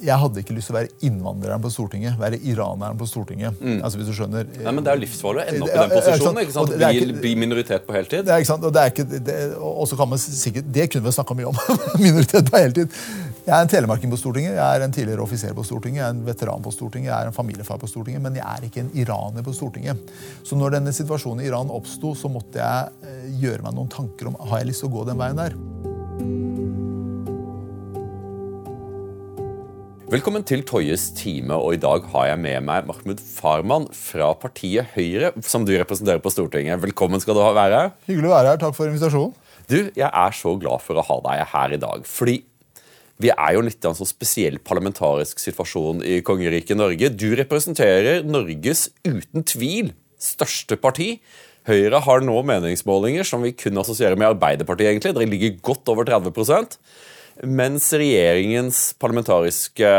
[0.00, 2.18] jeg hadde ikke lyst til å være innvandreren på Stortinget.
[2.20, 3.58] Være iraneren på Stortinget.
[3.84, 4.46] Altså hvis du skjønner.
[4.64, 6.10] Nei, men Det er jo livsfarlig å ende opp i den ikke sant.
[6.10, 6.42] posisjonen.
[6.44, 6.70] ikke sant?
[6.70, 8.24] Er Bli, ikke- bli minoritet på heltid.
[8.24, 8.64] Det er, ikke sant?
[8.64, 11.50] Og det er ikke, det, og så kan man sikkert, det kunne vi snakka mye
[11.52, 11.60] om.
[12.06, 12.88] Minoritet på heltid.
[13.40, 16.14] Jeg er en telemarking på Stortinget, jeg er en tidligere offiser på Stortinget, jeg er
[16.14, 18.90] en veteran på Stortinget, jeg er en familiefar på Stortinget, men jeg er ikke en
[18.94, 19.96] iraner på Stortinget.
[20.44, 24.28] Så når denne situasjonen i Iran oppsto, så måtte jeg eh, gjøre meg noen tanker
[24.30, 25.56] om har jeg lyst til å gå den veien der.
[30.10, 34.88] Velkommen til Toyes time, og i dag har jeg med meg Mahmoud Farman fra partiet
[34.96, 36.80] Høyre, som du representerer på Stortinget.
[36.82, 37.84] Velkommen skal du være.
[38.08, 38.58] Hyggelig å være her.
[38.58, 39.36] Takk for invitasjonen.
[39.70, 42.40] Du, jeg er så glad for å ha deg her i dag, fordi
[43.22, 47.12] vi er jo litt i en sånn spesiell parlamentarisk situasjon i kongeriket Norge.
[47.14, 51.20] Du representerer Norges uten tvil største parti.
[51.70, 54.90] Høyre har nå meningsmålinger som vi kun assosierer med Arbeiderpartiet.
[54.90, 55.14] egentlig.
[55.14, 56.34] Dere ligger godt over 30
[57.46, 59.90] mens regjeringens parlamentariske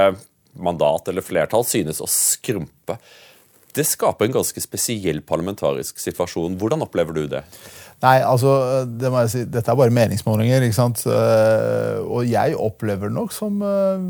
[0.62, 2.98] mandat eller flertall synes å skrumpe.
[3.72, 6.58] Det skaper en ganske spesiell parlamentarisk situasjon.
[6.60, 7.46] Hvordan opplever du det?
[8.02, 8.52] Nei, altså,
[8.98, 10.64] det må jeg si, Dette er bare meningsmålinger.
[10.66, 11.04] ikke sant?
[11.06, 14.02] Eh, Og jeg opplever det nok som eh,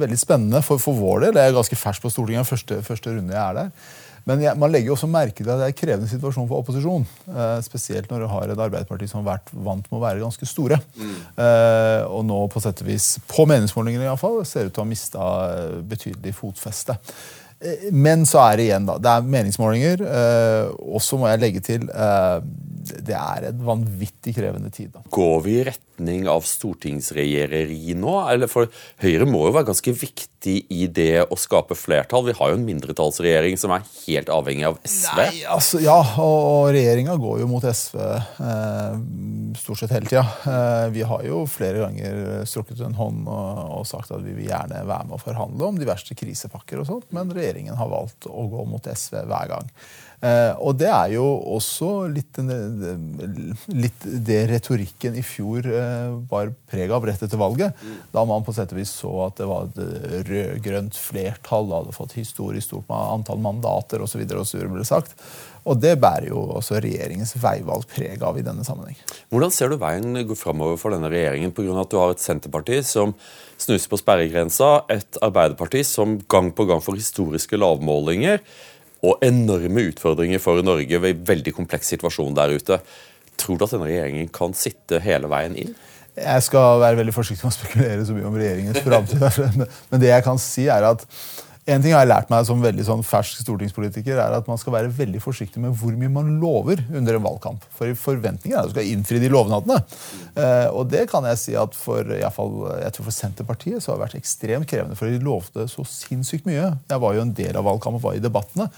[0.00, 1.40] veldig spennende for, for vår del.
[1.40, 2.48] Jeg er ganske fersk på Stortinget.
[2.48, 3.98] Første, første runde jeg er der.
[4.28, 6.62] Men jeg, man legger jo også merke til at det er en krevende situasjon for
[6.62, 7.06] opposisjon.
[7.30, 10.48] Eh, spesielt når du har et Arbeiderparti som har vært vant med å være ganske
[10.48, 10.80] store.
[11.00, 14.90] Eh, og nå på sett og vis, på meningsmålingene iallfall, ser ut til å ha
[14.90, 15.28] mista
[15.90, 16.98] betydelig fotfeste.
[17.60, 18.98] Eh, Men så er det igjen, da.
[18.98, 20.00] Det er meningsmålinger.
[20.06, 22.40] eh, Og så må jeg legge til eh,
[22.90, 24.88] det er en vanvittig krevende tid.
[24.94, 25.02] da.
[25.12, 28.14] Går vi i retning av stortingsregjereri nå?
[28.32, 28.70] Eller for
[29.02, 32.24] Høyre må jo være ganske viktig i det å skape flertall.
[32.30, 35.18] Vi har jo en mindretallsregjering som er helt avhengig av SV.
[35.20, 38.96] Nei, altså, Ja, og, og regjeringa går jo mot SV eh,
[39.60, 40.24] stort sett hele tida.
[40.48, 44.48] Eh, vi har jo flere ganger strukket en hånd og, og sagt at vi vil
[44.48, 48.26] gjerne være med å forhandle om de verste krisepakker, og sånt, men regjeringen har valgt
[48.30, 49.68] å gå mot SV hver gang.
[50.20, 51.24] Eh, og det er jo
[51.56, 57.72] også litt, den- litt det retorikken i fjor eh, var preg av rett etter valget.
[58.12, 59.80] Da man på sett og vis så at det var et
[60.28, 64.26] rød-grønt flertall, hadde fått historisk stort antall mandater osv.
[64.28, 65.16] ble sagt.
[65.68, 68.96] Og det bærer jo også regjeringens veivalg preg av i denne sammenheng.
[69.32, 71.74] Hvordan ser du veien gå framover for denne regjeringen pga.
[71.80, 73.14] at du har et Senterparti som
[73.60, 78.40] snuser på sperregrensa, et Arbeiderparti som gang på gang får historiske lavmålinger,
[79.04, 82.80] og enorme utfordringer for Norge ved en veldig kompleks situasjon der ute.
[83.40, 85.76] Tror du at denne regjeringen kan sitte hele veien inn?
[86.20, 89.22] Jeg skal være veldig forsiktig med å spekulere så mye om regjeringens framtid.
[89.92, 91.06] Men det jeg kan si er at
[91.70, 94.74] en ting har jeg lært meg som veldig sånn fersk stortingspolitiker, er at man skal
[94.74, 97.66] være veldig forsiktig med hvor mye man lover under en valgkamp.
[97.76, 99.78] For forventningen er at du skal innfri de lovnadene.
[100.34, 103.92] Eh, og det kan jeg si at for, i fall, jeg tror for Senterpartiet så
[103.92, 106.72] har det vært ekstremt krevende, for de lovte så sinnssykt mye.
[106.90, 108.70] Jeg var jo en del av valgkampen, var i debattene.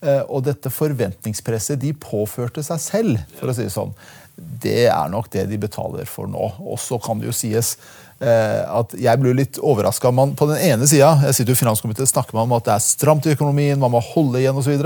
[0.00, 3.96] Eh, og dette forventningspresset de påførte seg selv, for å si det sånn,
[4.40, 6.46] det er nok det de betaler for nå.
[6.64, 7.74] Og så kan det jo sies
[8.20, 10.10] at jeg blir litt overraska.
[10.36, 13.24] På den ene sida jeg sitter jo finanskomiteen, snakker man om at det er stramt
[13.24, 14.76] i økonomien, man må holde igjen osv.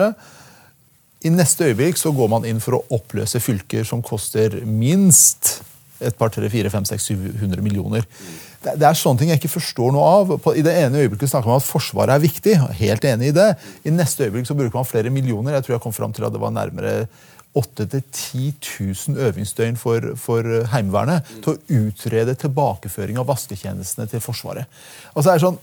[1.25, 5.57] I neste øyeblikk så går man inn for å oppløse fylker som koster minst
[6.05, 8.05] et par, tre, fire, fem, seks, 700 millioner.
[8.65, 10.33] Det, er sånne ting jeg ikke forstår noe av.
[10.57, 12.55] I det ene øyeblikket snakker man om at Forsvaret er viktig.
[12.81, 13.51] Helt enig i det.
[13.85, 15.57] I neste øyeblikk så bruker man flere millioner.
[15.59, 17.07] Jeg tror jeg kom fram til at det var nærmere
[17.55, 18.55] 8000-10
[19.15, 24.67] 000 øvingsdøgn for, for Heimevernet til å utrede tilbakeføring av vasketjenestene til Forsvaret.
[25.15, 25.59] Altså Det er sånn,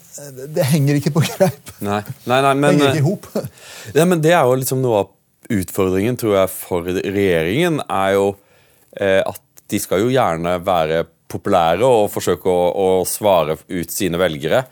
[0.56, 1.74] det henger ikke på greip.
[1.90, 3.28] Nei, nei, nei men, henger ikke ihop.
[3.98, 5.12] ja, men det er jo liksom noe av
[5.52, 8.28] utfordringen, tror jeg, for regjeringen, er jo
[8.96, 9.42] eh, at
[9.72, 14.64] de skal jo gjerne være populære og forsøke å, å svare ut sine velgere.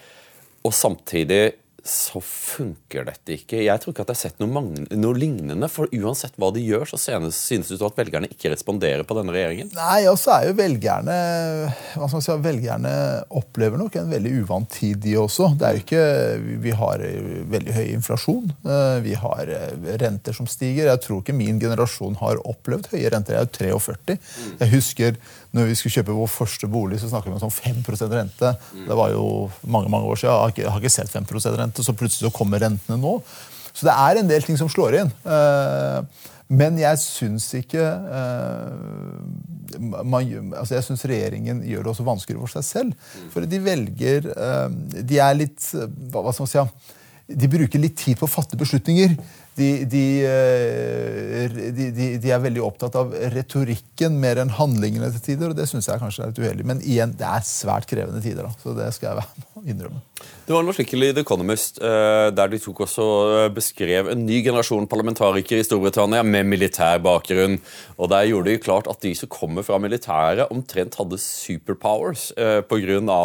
[0.63, 1.43] Og samtidig
[1.85, 3.59] så funker dette ikke.
[3.63, 4.61] Jeg tror ikke at jeg har sett noe,
[4.99, 5.69] noe lignende.
[5.71, 9.33] For uansett hva de gjør, så synes, synes det at velgerne ikke responderer på denne
[9.35, 9.71] regjeringen.
[9.77, 11.17] Nei, og så er jo velgerne
[11.95, 12.93] hva skal man si, velgerne
[13.39, 15.51] opplever nok en veldig uvant tid, de også.
[15.59, 16.03] Det er jo ikke,
[16.45, 18.49] vi- Vi har eh, veldig høy inflasjon.
[18.65, 20.85] eh, Vi har eh, renter som stiger.
[20.91, 23.33] Jeg tror ikke min generasjon har opplevd høye renter.
[23.33, 24.17] Jeg er jo 43.
[24.59, 25.15] Jeg husker
[25.55, 28.51] når vi skulle kjøpe vår første bolig, så snakket vi om sånn 5% rente.
[28.85, 29.23] Det var jo
[29.65, 30.29] mange mange år siden.
[30.33, 33.15] Jeg har ikke, jeg har ikke sett 5% rente, så plutselig så kommer rentene nå.
[33.73, 35.13] Så det er en del ting som slår inn.
[35.25, 37.81] Eh, Men jeg syns ikke
[38.19, 40.25] eh, man,
[40.57, 43.09] altså Jeg syns regjeringen gjør det også vanskeligere for seg selv.
[43.33, 45.61] For de velger eh, De er litt
[46.09, 46.95] hva skal man si?
[47.29, 49.11] de bruker litt tid på å fatte beslutninger.
[49.59, 55.51] De, de, eh, de, de, er veldig opptatt av retorikken mer enn handlingene til tider.
[55.51, 56.67] og Det synes jeg kanskje er litt uheldig.
[56.69, 58.47] Men igjen, det er svært krevende tider.
[58.47, 60.03] Da, så det skal jeg være med å innrømme.
[60.47, 64.23] Det var en artikkel i The Economist eh, der de tok også eh, beskrev en
[64.25, 67.59] ny generasjon parlamentarikere i Storbritannia med militær bakgrunn.
[67.99, 72.29] Og Der gjorde de klart at de som kommer fra militæret, omtrent hadde superpowers
[72.69, 73.19] På grunn pga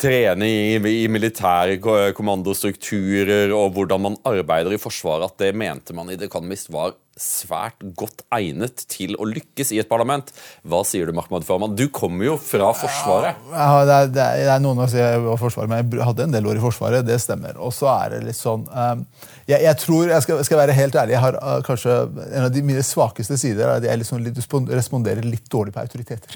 [0.00, 1.78] trene i, i militære
[2.16, 6.94] kommandostrukturer og hvordan man arbeider i Forsvaret, at det mente man i The Economist var
[7.16, 10.28] svært godt egnet til å lykkes i et parlament.
[10.68, 11.76] Hva sier du, Mahmoud Farman?
[11.78, 13.40] Du kommer jo fra Forsvaret.
[13.54, 16.36] Ja, det, er, det, er, noen å si jeg var Forsvaret, men jeg hadde en
[16.36, 17.06] del år i Forsvaret.
[17.08, 17.56] Det stemmer.
[17.56, 19.06] Og så er det litt sånn um,
[19.46, 21.96] jeg, jeg, tror, jeg skal, skal, være helt ærlig, jeg har uh, kanskje
[22.26, 24.40] en av de mine svakeste sider er at jeg liksom litt,
[24.74, 26.34] responderer litt dårlig på autoriteter.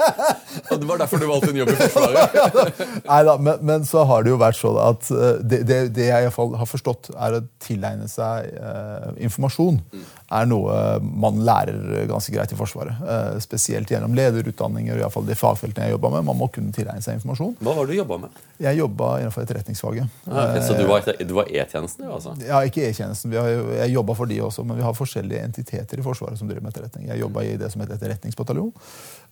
[0.70, 2.38] Og det var derfor du valgte en jobb i Forsvaret?
[3.10, 6.08] Nei da, men, men, så har det jo vært sånn at uh, det, det, det,
[6.08, 9.82] jeg i fall har forstått, er å tilegne seg uh, informasjon.
[9.92, 13.00] Mm er noe man lærer ganske greit i Forsvaret.
[13.00, 16.26] Eh, spesielt gjennom lederutdanninger og fall de fagfeltene jeg jobba med.
[16.28, 17.54] Man må kunne tilegne seg informasjon.
[17.64, 18.42] Hva var det du jobba med?
[18.60, 20.18] Jeg jobba innenfor etterretningsfaget.
[20.28, 22.10] Ah, okay, så du var E-tjenesten?
[22.12, 22.34] altså?
[22.44, 23.32] Ja, ikke E-tjenesten.
[23.32, 26.74] Jeg jobba for de også, men vi har forskjellige entiteter i Forsvaret som driver med
[26.74, 27.08] etterretning.
[27.08, 28.74] Jeg jobba i det som heter etterretningsbataljon,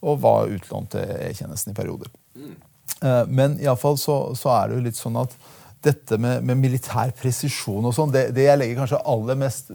[0.00, 2.08] og var utlånt til E-tjenesten i perioder.
[2.37, 2.56] Mm.
[3.28, 5.34] Men iallfall så, så er det jo litt sånn at
[5.84, 9.69] dette med, med, militær presisjon og sånn, det, det, jeg legger kanskje aller mest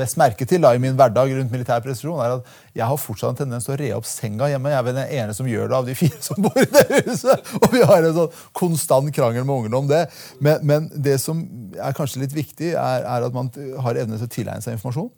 [0.00, 3.34] best merke til da, i min hverdag rundt militær presisjon, er at jeg har fortsatt
[3.34, 4.72] en tendens til å re opp senga hjemme.
[4.72, 7.02] Jeg er vel den ene som gjør det av de fire som bor i det
[7.08, 7.50] huset.
[7.62, 10.04] Og vi har en sånn konstant krangel med ungene om det.
[10.38, 11.42] Men, men, det som
[11.76, 13.50] er kanskje litt viktig, er, er at man
[13.84, 15.10] har evne til å tilegne seg informasjon.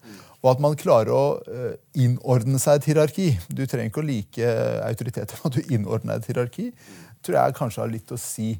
[0.42, 3.28] Og at man klarer å uh, innordne seg et hierarki.
[3.46, 4.56] Du trenger ikke å like
[4.88, 6.72] autoriteter, men at du innordner et hierarki,
[7.22, 8.56] tror jeg kanskje har litt å si.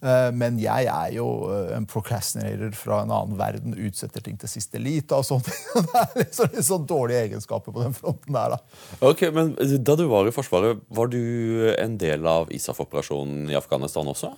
[0.00, 3.76] Eh, men jeg er jo eh, en procrastinator fra en annen verden.
[3.76, 5.50] Utsetter ting til siste lite og sånt.
[5.76, 8.56] Det er liksom litt sånn dårlige egenskaper på den fronten der.
[8.56, 8.86] da.
[9.10, 9.52] Ok, men
[9.84, 11.20] Da du var i Forsvaret, var du
[11.76, 14.32] en del av ISAF-operasjonen i Afghanistan også?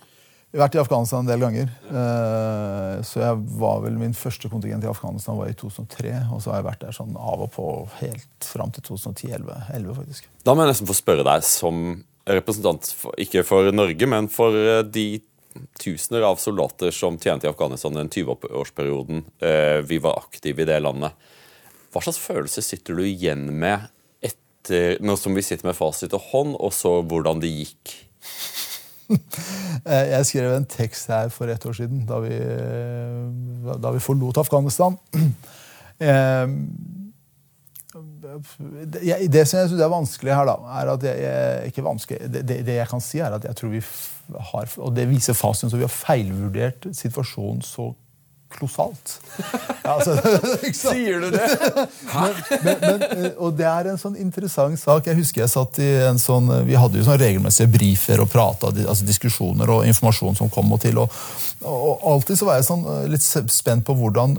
[0.53, 1.69] Jeg har vært i Afghanistan en del ganger.
[1.89, 6.11] Eh, så jeg var vel Min første kontingent i Afghanistan var i 2003.
[6.35, 7.69] Og så har jeg vært der sånn av og på
[8.03, 9.95] helt fram til 2010-2011.
[9.97, 10.27] faktisk.
[10.43, 12.85] Da må jeg nesten få spørre deg som representant,
[13.19, 14.55] ikke for Norge, men for
[14.87, 15.07] de
[15.79, 20.79] tusener av soldater som tjente i Afghanistan den 20-årsperioden eh, vi var aktive i det
[20.83, 21.11] landet.
[21.93, 23.85] Hva slags følelse sitter du igjen med
[24.23, 27.95] etter, nå som vi sitter med fasit og hånd, og så hvordan det gikk?
[29.85, 32.33] Eh, jeg skrev en tekst her for ett år siden, da vi,
[33.77, 34.97] da vi forlot Afghanistan.
[38.23, 42.43] Eh, det som jeg synes er vanskelig her, da, er at jeg, ikke vanskelig, det,
[42.49, 43.83] det, jeg kan si, er at jeg tror vi
[44.51, 47.91] har, og det viser fasiten, så vi har feilvurdert situasjonen så
[48.53, 49.15] kolossalt.
[49.83, 50.15] Altså,
[50.83, 51.47] Sier du det?
[52.13, 55.09] men, men, men, eh, og det er en sånn interessant sak.
[55.09, 58.71] Jeg husker jeg satt i en sånn, Vi hadde jo sånn regelmessige briefer og prata,
[58.83, 61.01] altså diskusjoner og informasjon som kom og til.
[61.03, 61.21] Og,
[61.67, 64.37] og alltid så var jeg sånn eh, litt spent på hvordan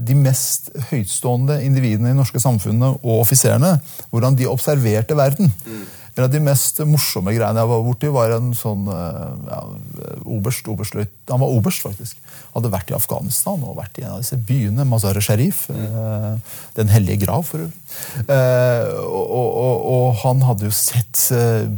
[0.00, 3.76] de mest høytstående individene i det norske samfunnet og offiserene
[4.10, 5.52] hvordan de observerte verden.
[5.66, 5.86] Mm.
[6.20, 9.60] En av de mest morsomme greiene jeg var borti, var en sånn eh, ja,
[10.28, 12.18] oberst, oberstløyt, Han var oberst, faktisk.
[12.52, 14.84] Hadde vært i Afghanistan og vært i en av disse byene.
[14.90, 15.62] Mazar-e-Sharif.
[15.72, 16.42] Mm.
[16.76, 17.72] Den hellige grav, for øvrig.
[18.26, 21.24] Eh, og, og, og, han hadde jo sett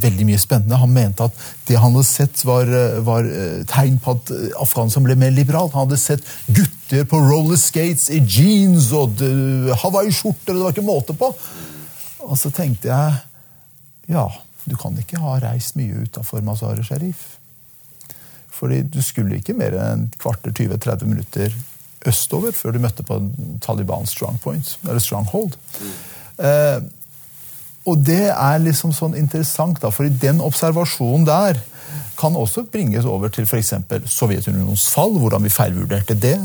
[0.03, 0.83] veldig mye spennende.
[0.83, 2.75] Han mente at det han hadde sett, var,
[3.07, 3.29] var
[3.71, 5.77] tegn på at Afghanistan ble mer liberalt.
[5.77, 9.23] Han hadde sett gutter på roller skates i jeans og
[9.85, 10.57] hawaiiskjorter.
[10.57, 11.31] Det var ikke måte på.
[12.27, 13.21] Og så tenkte jeg
[14.11, 14.27] ja,
[14.65, 17.37] du kan ikke ha reist mye utafor Mazar-e Sharif.
[18.53, 21.55] Fordi du skulle ikke mer enn kvarter 20-30 minutter
[22.07, 25.57] østover før du møtte på Talibans Taliban strong point, eller stronghold.
[25.81, 25.93] Mm.
[26.47, 26.81] Eh,
[27.91, 31.59] og det er liksom sånn interessant, da, for den observasjonen der
[32.19, 33.73] kan også bringes over til f.eks.
[34.07, 36.37] Sovjetunionens fall, hvordan vi feilvurderte det.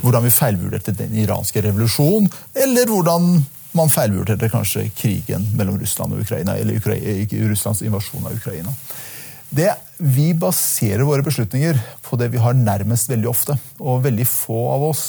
[0.00, 3.44] Hvordan vi feilvurderte den iranske revolusjonen, eller hvordan
[3.76, 6.96] man feilvurderte kanskje krigen mellom Russland og Ukraina, eller Ukra
[7.50, 8.74] Russlands invasjon av Ukraina.
[9.48, 13.56] Det, vi baserer våre beslutninger på det vi har nærmest veldig ofte.
[13.78, 15.04] Og veldig få av oss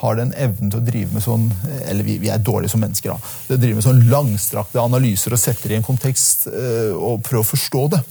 [0.00, 1.46] har den evnen til å drive med sånn
[1.88, 3.30] Eller vi, vi er dårlige som mennesker, da.
[3.48, 7.48] Det driver med sånn langstrakte analyser og setter i en kontekst øh, og prøver å
[7.48, 8.02] forstå det.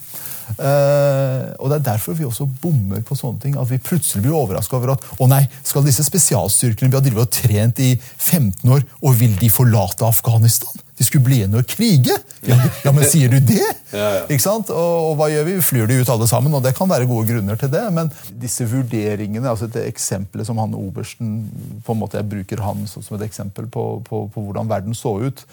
[0.55, 3.57] Uh, og Det er derfor vi også bommer på sånne ting.
[3.59, 7.25] At vi plutselig blir overraska over at å nei, skal disse spesialstyrkene vi har drivet
[7.25, 10.81] og trent i 15 år, og vil de forlate Afghanistan?
[10.95, 12.15] De skulle bli igjen og krige!
[12.45, 13.65] Ja, ja, men sier du det?
[14.31, 14.69] Ikke sant?
[14.71, 15.57] Og, og, hva gjør vi?
[15.57, 17.83] Vi flyr de ut alle sammen, og det kan være gode grunner til det.
[17.95, 21.37] Men disse vurderingene, altså det eksempelet som han obersten
[21.83, 25.17] på en måte Jeg bruker han som et eksempel på, på, på hvordan verden så
[25.25, 25.43] ut.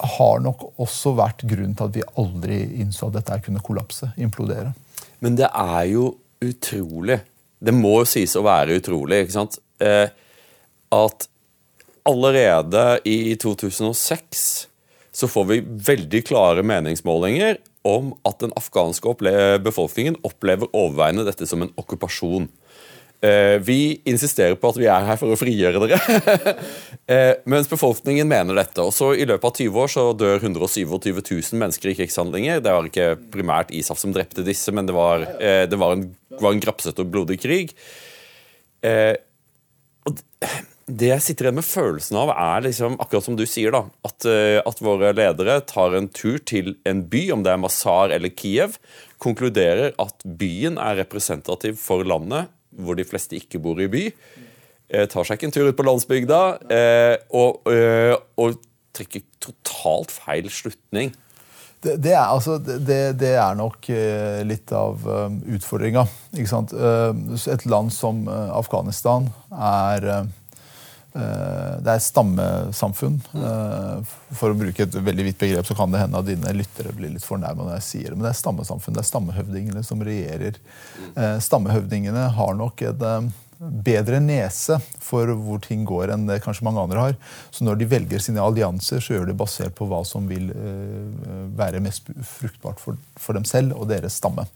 [0.00, 4.72] Har nok også vært grunnen til at vi aldri innså at dette kunne kollapse, implodere.
[5.20, 7.20] Men det er jo utrolig.
[7.60, 9.24] Det må jo sies å være utrolig.
[9.24, 9.60] ikke sant?
[9.80, 10.08] Eh,
[10.90, 11.28] at
[12.08, 14.46] allerede i 2006
[15.12, 19.14] så får vi veldig klare meningsmålinger om at den afghanske
[19.64, 22.48] befolkningen opplever overveiende dette som en okkupasjon.
[23.20, 26.00] Eh, vi insisterer på at vi er her for å frigjøre dere.
[27.10, 28.84] Eh, mens befolkningen mener dette.
[28.86, 30.84] Og så I løpet av 20 år så dør 127
[31.26, 32.60] 000 mennesker i krigshandlinger.
[32.62, 36.04] Det var ikke primært ISAF som drepte disse, men det var, eh, det var en,
[36.38, 37.72] var en grapsete og blodig krig.
[38.86, 40.22] Og
[40.86, 44.28] det jeg sitter igjen med følelsen av, er liksom, akkurat som du sier, da, at,
[44.62, 48.78] at, våre ledere tar en tur til en by, om det er Mazar eller Kiev,
[49.18, 54.04] konkluderer at byen er representativ for landet, hvor de fleste ikke bor i by.
[54.90, 56.40] Eh, tar seg ikke en tur ut på landsbygda,
[56.74, 58.58] eh, og, eh, og
[58.96, 61.12] trekker totalt feil slutning.
[61.80, 63.86] Det, det, er, altså, det, det, er, nok
[64.44, 65.00] litt av
[65.48, 66.02] utfordringa.
[66.36, 70.04] Et land som Afghanistan er
[71.10, 73.18] det er stammesamfunn.
[73.34, 76.94] Eh, for å bruke et veldig vidt begrep så kan det hende at dine lyttere
[76.94, 78.94] blir litt fornærma når jeg sier det, men det er stammesamfunn.
[78.94, 80.60] Det er stammehøvdingene som regjerer.
[81.10, 83.02] Eh, stammehøvdingene har nok et
[83.60, 87.18] bedre nese for hvor ting går enn det kanskje mange andre har.
[87.52, 90.48] Så når de velger sine allianser, så gjør de basert på hva som vil
[91.58, 92.96] være mest fruktbart for,
[93.36, 94.46] dem selv og deres stamme.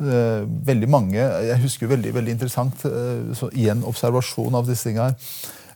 [0.00, 2.82] Veldig mange, Jeg husker veldig, veldig interessant
[3.38, 5.30] så i en observasjon av disse tingene her,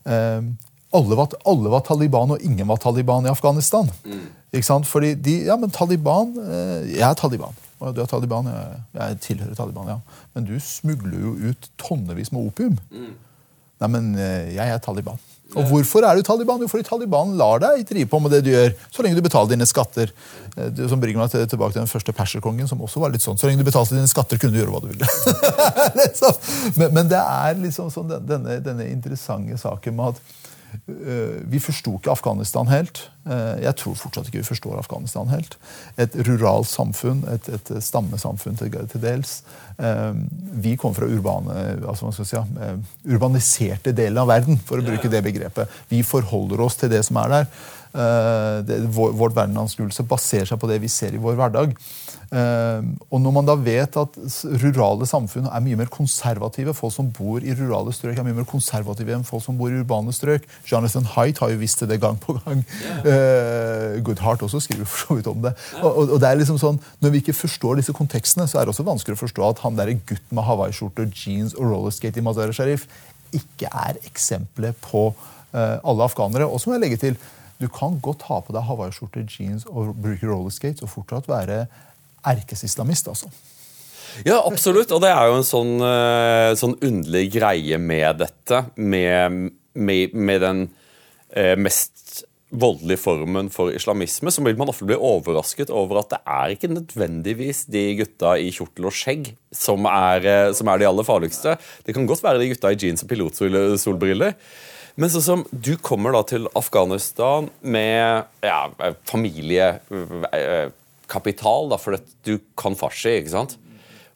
[0.04, 3.88] alle var, alle var, Taliban, og ingen var Taliban i Afghanistan.
[4.04, 4.26] Mm.
[4.54, 4.86] Ikke sant?
[4.86, 7.56] Fordi de, ja, men Taliban eh, Jeg er Taliban.
[7.82, 9.98] Og du er Taliban, jeg, jeg, tilhører Taliban, ja.
[10.34, 12.78] Men du smugler jo ut tonnevis med opium.
[12.92, 13.14] Mm.
[13.82, 15.18] Nei, men eh, jeg er Taliban.
[15.54, 16.62] Og hvorfor er du Taliban?
[16.64, 19.52] Jo, fordi Taliban lar deg drive på med det du gjør, så lenge du betaler
[19.52, 20.10] dine skatter.
[20.56, 23.38] Eh, det som bringer meg tilbake til den første perserkongen, som også var litt sånn.
[23.38, 25.10] Så lenge du betalte dine skatter, kunne du gjøre hva du ville.
[26.00, 26.40] liksom.
[26.80, 30.42] men, men, det er liksom sånn denne, denne interessante saken med at
[30.86, 33.08] Eh, vi forsto ikke Afghanistan helt.
[33.24, 35.56] Eh, jeg tror fortsatt ikke vi forstår Afghanistan helt.
[36.00, 39.38] Et ruralt samfunn, et, et stammesamfunn til, til, dels.
[39.78, 40.12] Eh,
[40.64, 41.56] vi kommer fra urbane,
[41.88, 42.42] altså si,
[43.08, 45.80] urbaniserte deler av verden, for å bruke det begrepet.
[45.92, 47.48] Vi forholder oss til det som er der.
[47.94, 51.76] Det, vårt verdensanskuelse baserer seg på det vi ser i vår hverdag.
[52.34, 54.16] Og når man da vet at
[54.64, 58.48] rurale samfunn er mye mer konservative Folk som bor i rurale strøk, er mye mer
[58.50, 60.48] konservative enn folk som bor i urbane strøk.
[60.66, 62.64] Jonathan Haidt har jo visst det gang på gang.
[62.82, 63.13] Yeah.
[64.04, 65.54] Goodhart også skriver for så vidt om det.
[65.80, 68.66] Og, og, og, det er liksom sånn, Når vi ikke forstår disse kontekstene, så er
[68.66, 72.24] det også vanskelig å forstå at han der gutten med hawaiiskjorte, jeans og rollerskate i
[72.24, 72.88] Mazar-e Sharif
[73.34, 76.46] ikke er eksempelet på uh, alle afghanere.
[76.46, 77.16] Og så må jeg legge til,
[77.58, 81.64] du kan godt ha på deg hawaiiskjorte, jeans og bruke rollerskates og fortsatt være
[82.24, 83.30] erkesislamist, altså.
[84.22, 84.92] Ja, absolutt.
[84.94, 88.62] Og det er jo en sånn, uh, sånn underlig greie med dette.
[88.76, 90.64] Med, med, med den
[91.34, 92.22] eh, mest
[92.54, 96.72] voldelige formen for islamisme, så vil man ofte bli overrasket over at det er ikke
[96.72, 99.22] nødvendigvis de gutta i kjortel og skjegg
[99.54, 101.50] som er, eh, som er de aller farligste.
[101.86, 104.32] Det kan godt være de gutta i jeans og pilotsolbriller.
[104.94, 108.70] Men sånn som du kommer da til Afghanistan med ja,
[109.10, 111.90] familiekapital, da, for
[112.26, 113.10] du kan farsi.
[113.18, 113.52] ikke sant?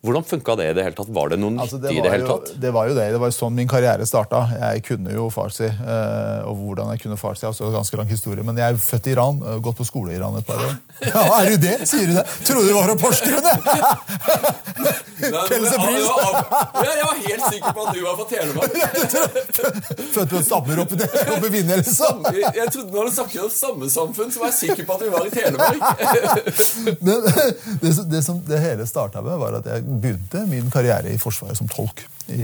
[0.01, 1.09] Hvordan funka det i det hele tatt?
[1.11, 2.53] Var det noe altså, nyttig i det hele tatt?
[2.63, 3.07] det var jo det.
[3.11, 4.45] Det var jo sånn min karriere starta.
[4.55, 5.67] Jeg kunne jo farsi.
[5.67, 8.47] Eh, og hvordan jeg kunne farsi, altså ganske lang historie.
[8.47, 9.43] Men jeg er født i Iran.
[9.65, 10.77] Gått på skole i Iran et par år.
[11.09, 11.77] Ja, Er du det?
[11.87, 12.25] Sier du det?
[12.47, 15.39] Trodde du var fra Porsgrunn, jeg!
[15.49, 16.07] Kelsepris.
[16.07, 18.73] Ja, jeg var helt sikker på at du var fra Telemark.
[20.15, 22.23] Født på en stammer oppe i Vinje, liksom.
[22.35, 25.11] Jeg trodde Når du snakket om samme samfunn, så var jeg sikker på at vi
[25.15, 25.81] var i Telemark.
[27.01, 27.27] Men
[27.83, 31.59] det, det, som det hele starta med, var at jeg begynte min karriere i Forsvaret
[31.59, 32.43] som tolk i,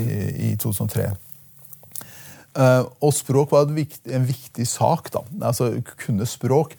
[0.51, 1.11] i 2003.
[2.55, 5.11] Uh, eh, og språk var viktig, en viktig sak.
[5.15, 6.77] da, altså Kunne språk.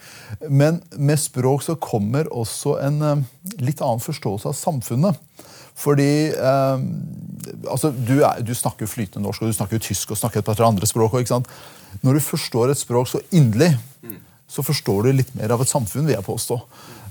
[0.50, 3.24] Men med språk så kommer også en uh,
[3.60, 5.19] litt annen forståelse av samfunnet.
[5.75, 6.79] Fordi uh,
[7.67, 10.63] altså, du, er, du, snakker flytende norsk, og du snakker tysk og snakker et par
[10.67, 11.19] andre språk.
[11.27, 11.51] Sant?
[12.01, 13.74] Når du forstår et språk så inderlig,
[14.48, 16.60] så forstår du litt mer av et samfunn, vil jeg påstå.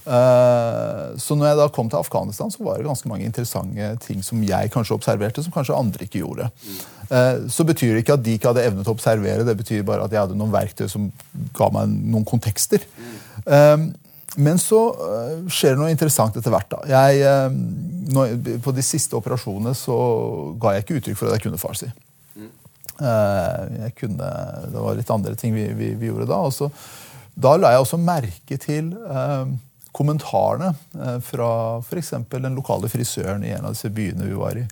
[0.05, 4.21] Eh, så når jeg da kom til Afghanistan, så var det ganske mange interessante ting
[4.25, 6.51] som jeg kanskje observerte, som kanskje andre ikke gjorde.
[7.09, 9.85] Eh, så betyr det ikke at de ikke hadde evne til å observere, det betyr
[9.89, 11.09] bare at jeg hadde noen verktøy som
[11.57, 12.85] ga meg noen kontekster.
[13.45, 13.77] Eh,
[14.35, 14.81] men så
[15.47, 16.73] skjer det noe interessant etter hvert.
[16.73, 16.81] da.
[16.91, 19.95] Jeg, på de siste operasjonene så
[20.59, 21.91] ga jeg ikke uttrykk for at jeg kunne farsi.
[24.01, 24.33] Kunne,
[24.73, 26.41] det var litt andre ting vi, vi, vi gjorde da.
[26.47, 26.67] og så
[27.35, 28.91] da la jeg også merke til
[29.95, 31.49] kommentarene eh, fra
[31.81, 32.13] f.eks.
[32.33, 34.67] den lokale frisøren i en av disse byene vi var i.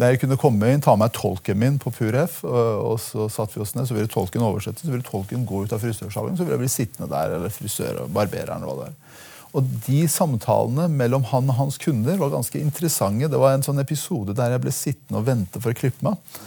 [0.00, 3.60] Der jeg kunne komme inn, ta med tolken min på Puref, og, så satt vi
[3.62, 6.56] oss ned, så ville tolken oversette, så ville tolken gå ut av frisørsalongen, så ville
[6.56, 8.64] jeg bli sittende der, eller frisør barbereren.
[8.66, 8.96] var det er.
[9.52, 13.28] Og de samtalene mellom han og hans kunder var ganske interessante.
[13.28, 16.40] Det var en sånn episode der jeg ble sittende og vente for å klippe meg.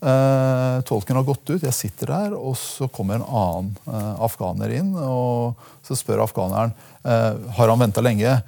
[0.00, 4.72] Uh, tolken har gått ut, jeg sitter der, og så kommer en annen uh, afghaner
[4.78, 4.94] inn.
[4.96, 6.72] og Så spør afghaneren
[7.04, 8.38] uh, har han venta lenge.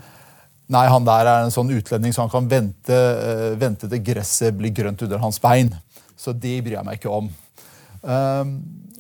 [0.73, 2.97] Nei, han der er en sånn utlending, så han kan vente,
[3.61, 5.69] vente til gresset blir grønt under hans bein.
[6.17, 7.29] Så det bryr jeg meg ikke om.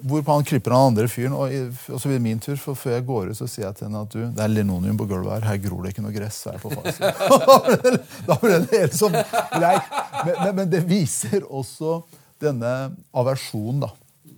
[0.03, 1.55] hvorpå han klipper den andre fyren, og,
[1.89, 2.59] og, så blir det min tur.
[2.61, 4.99] for Før jeg går ut, så sier jeg til henne at du, det er linoleum
[5.01, 5.49] på gulvet her.
[5.55, 6.43] Her gror det ikke noe gress.
[6.51, 6.75] her på
[8.29, 9.17] da ble det helt sånn
[9.55, 9.95] bleik.
[10.27, 12.03] Men, men, men det viser også
[12.43, 12.73] denne
[13.17, 13.93] aversjonen, da.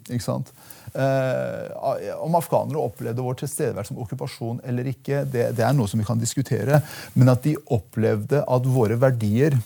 [0.09, 0.53] Ikke sant?
[0.95, 5.99] Eh, om afghanere opplevde vår tilstedeværelse som okkupasjon eller ikke, det, det, er noe som
[5.99, 6.79] vi kan diskutere.
[7.19, 9.59] Men at de opplevde at våre verdier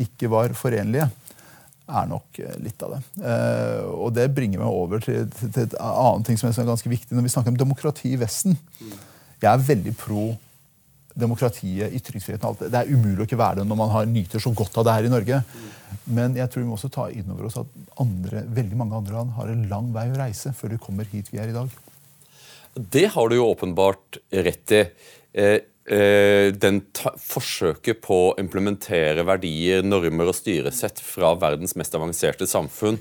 [0.00, 1.10] ikke var forenlige,
[1.84, 3.02] er nok eh, litt av det.
[3.28, 6.94] Eh, og det bringer meg over til, til, til et annet ting som er ganske
[6.94, 8.56] viktig når vi snakker om demokrati i Vesten.
[8.80, 10.30] Jeg er veldig pro
[11.14, 12.74] demokratiet, ytringsfriheten alt det.
[12.74, 15.08] Er umulig å ikke være det når man har nyter så godt av det her
[15.08, 15.40] i Norge.
[16.10, 19.18] Men jeg tror vi må også ta inn over oss at andre, veldig mange andre
[19.18, 21.70] land har en lang vei å reise før de kommer hit vi er i dag.
[22.74, 24.82] Det har du jo åpenbart rett i.
[25.34, 26.82] Eh, eh, den
[27.22, 32.98] forsøket på å implementere verdier, normer og styresett fra verdens mest avanserte samfunn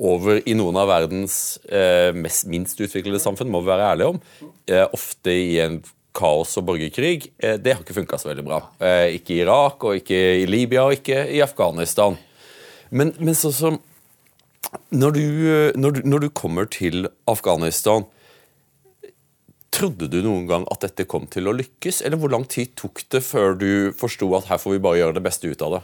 [0.00, 4.20] over i noen av verdens eh, mest, minst utviklede samfunn, må vi være ærlige om.
[4.64, 5.82] Eh, ofte i en
[6.16, 8.60] kaos og borgerkrig, eh, det har ikke funka så veldig bra.
[8.80, 12.18] Eh, ikke i Irak, og ikke i Libya, og ikke i Afghanistan.
[12.90, 13.80] Men, men sånn som
[14.94, 15.24] når du,
[15.78, 18.04] når, når du kommer til Afghanistan
[19.80, 23.00] Trodde du noen gang at dette kom til å lykkes, eller hvor lang tid tok
[23.14, 25.80] det før du forsto at her får vi bare gjøre det beste ut av det?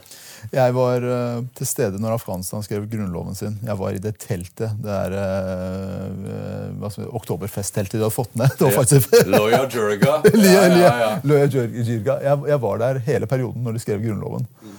[0.53, 3.55] Jeg var uh, til stede når Afghanistan skrev grunnloven sin.
[3.65, 4.77] Jeg var i det teltet.
[4.83, 8.53] Det er uh, uh, oktoberfestteltet de hadde fått ned.
[8.53, 9.17] Det var faktisk...
[9.33, 10.19] Loya Jirga.
[10.29, 11.11] ja, ja, ja.
[11.25, 12.19] Loya Jirga.
[12.21, 14.45] Jeg, jeg, var der hele perioden når de skrev grunnloven.
[14.61, 14.75] Mm.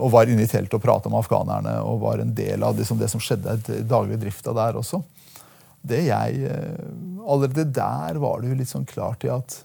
[0.00, 2.96] og var inne i teltet og prata med afghanerne og var en del av liksom,
[2.96, 5.02] det som skjedde i daglig drifta der også.
[5.80, 6.54] Det jeg,
[7.20, 9.60] Allerede der var det jo litt sånn klart i at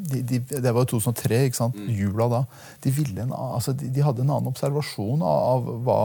[0.00, 1.76] de, de, det var jo 2003, ikke sant?
[1.76, 1.88] Mm.
[1.98, 2.40] jula da.
[2.84, 5.98] De, en, altså, de, de, hadde en annen observasjon av, hva,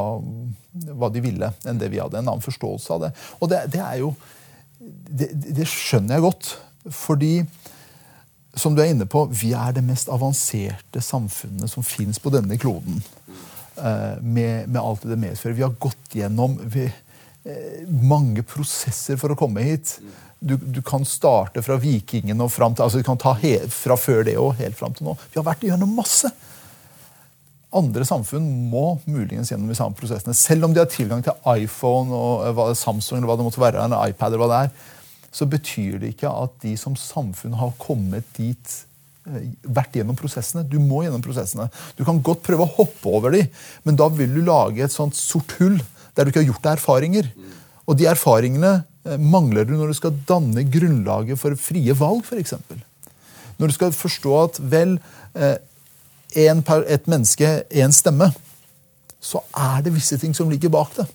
[0.92, 2.20] hva, de ville, enn det vi hadde.
[2.20, 3.12] En annen forståelse av det.
[3.40, 4.12] Og det, det er jo
[4.80, 6.52] det, det, skjønner jeg godt.
[6.96, 7.34] Fordi,
[8.58, 12.60] som du er inne på, vi er det mest avanserte samfunnet som fins på denne
[12.62, 13.02] kloden.
[13.76, 15.58] Uh, med, med, alt det medfører.
[15.58, 16.88] Vi har gått gjennom vi,
[17.86, 20.00] mange prosesser for å komme hit.
[20.40, 23.98] Du, du, kan starte fra vikingene og fram til altså du kan ta he, fra
[23.98, 25.16] før det og helt fram til nå.
[25.32, 26.32] Vi har vært gjennom masse.
[27.76, 30.36] Andre samfunn må muligens gjennom de samme prosessene.
[30.38, 34.14] Selv om de har tilgang til iPhone og Samsung eller hva det måtte være, eller
[34.14, 34.92] iPad, eller hva det er,
[35.36, 38.78] så betyr det ikke at de som samfunn har kommet dit
[39.28, 40.64] eh, vært gjennom prosessene.
[40.64, 41.68] Du må gjennom prosessene.
[41.98, 43.50] Du kan godt prøve å hoppe over dem,
[43.84, 45.82] men da vil du lage et sånt sort hull
[46.16, 47.32] der du ikke har gjort deg erfaringer.
[47.86, 52.56] Og de erfaringene Eh, mangler du når du skal danne grunnlaget for frie valg, f.eks.
[53.60, 54.98] Når du skal forstå at vel,
[55.38, 55.58] eh,
[56.46, 58.32] en, et menneske, én stemme,
[59.22, 61.06] så er det visse ting som ligger bak det.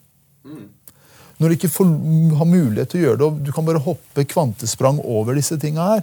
[1.40, 1.90] Når du ikke får,
[2.38, 5.86] har mulighet til å gjøre det, og du kan bare hoppe kvantesprang over disse tinga
[5.94, 6.02] her,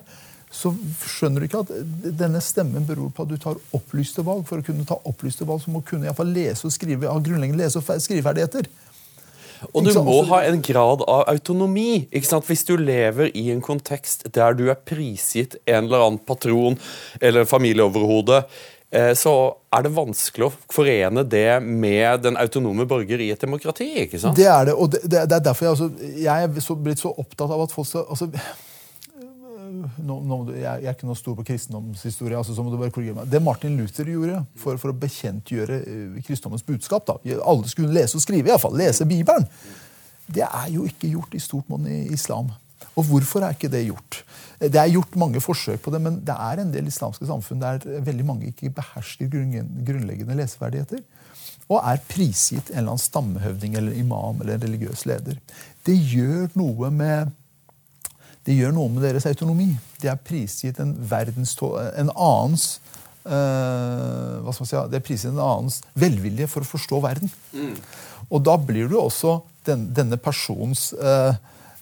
[0.51, 0.71] så
[1.03, 1.71] skjønner du ikke at
[2.17, 4.45] denne stemmen beror på at du tar opplyste valg.
[4.47, 7.63] For å kunne ta opplyste valg så må du kunne lese og skrive, ha grunnleggende
[7.63, 8.69] lese- og skriveferdigheter.
[9.74, 12.08] Og du må ha en grad av autonomi.
[12.12, 12.48] ikke sant?
[12.48, 16.78] Hvis du lever i en kontekst der du er prisgitt en eller annen patron
[17.22, 18.43] eller familieoverhode,
[18.91, 19.34] eh, så
[19.74, 23.89] er det vanskelig å forene det med den autonome borger i et demokrati.
[24.06, 24.38] ikke sant?
[24.38, 27.13] Det er det, og det, det er derfor jeg, altså, jeg er så, blitt så
[27.13, 28.30] opptatt av at folk skal altså,
[29.98, 32.38] nå, nå, jeg, jeg, er ikke noe stor på kristendomshistorie.
[32.40, 33.32] Altså, så må du bare korrigere meg.
[33.32, 38.20] Det Martin Luther gjorde for, for å bekjentgjøre uh, kristendommens budskap da, Alle skulle lese
[38.20, 39.48] og skrive, i fall, lese Bibelen.
[40.28, 42.52] Det er jo ikke gjort i stort monn i islam.
[42.98, 44.22] Og hvorfor er ikke det gjort?
[44.58, 47.84] Det er gjort mange forsøk på det, men det er en del islamske samfunn der
[48.06, 51.04] veldig mange ikke behersker grunnleggende leseferdigheter.
[51.68, 55.38] Og er prisgitt en eller annen stammehøvding eller imam eller en religiøs leder.
[55.86, 57.36] Det gjør noe med
[58.47, 59.73] det gjør noe med deres autonomi.
[59.99, 62.67] De er prisgitt en, en annens
[63.27, 67.33] uh, hva skal man si, Det er prisgitt en annens velvilje for å forstå verden.
[67.51, 67.75] Mm.
[68.31, 71.36] Og da blir du også den, denne persons uh,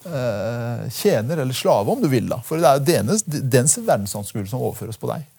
[0.08, 2.28] uh, tjener eller slave, om du vil.
[2.34, 2.42] da.
[2.46, 5.30] For det er jo dens verdensanskuelse som overføres på deg.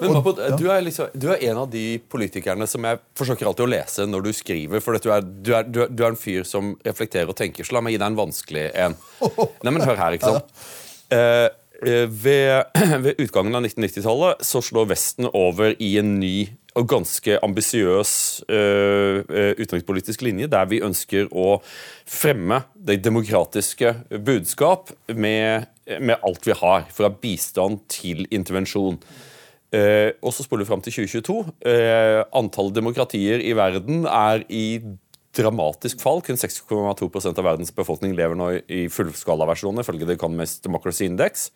[0.00, 3.66] Men Mahmoud, du, er liksom, du er en av de politikerne som jeg forsøker alltid
[3.66, 4.82] å lese når du skriver.
[4.84, 7.66] For du er, du, er, du, er, du er, en fyr som reflekterer og tenker.
[7.66, 8.96] Så la meg gi deg en vanskelig en.
[9.20, 10.54] Nei, men hør her, ikke sant.
[11.10, 11.48] Eh,
[11.82, 12.68] eh ved,
[13.02, 16.34] ved, utgangen av 1990-tallet så slår Vesten over i en ny
[16.78, 18.12] og ganske ambisiøs
[18.46, 19.24] uh,
[19.58, 21.56] utenrikspolitisk linje, der vi ønsker å
[22.06, 23.90] fremme det demokratiske
[24.22, 25.66] budskap med,
[25.98, 29.00] med alt vi har, fra bistand til intervensjon.
[29.70, 31.38] Eh, og så spoler vi fram til 2022.
[31.70, 34.80] Eh, antallet demokratier i verden er i
[35.36, 36.22] dramatisk fall.
[36.26, 41.50] Kun 6,2% av verdens befolkning lever nå i fullskalaversjoner, ifølge The Economist Democracy Index.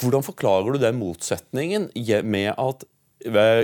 [0.00, 1.90] Hvordan forklarer du den motsetningen
[2.24, 2.86] med at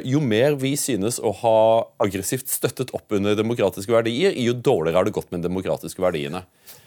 [0.04, 1.58] jo mer vi synes å ha
[2.04, 6.42] aggressivt støttet opp under demokratiske verdier, jo dårligere har det gått med de demokratiske verdiene?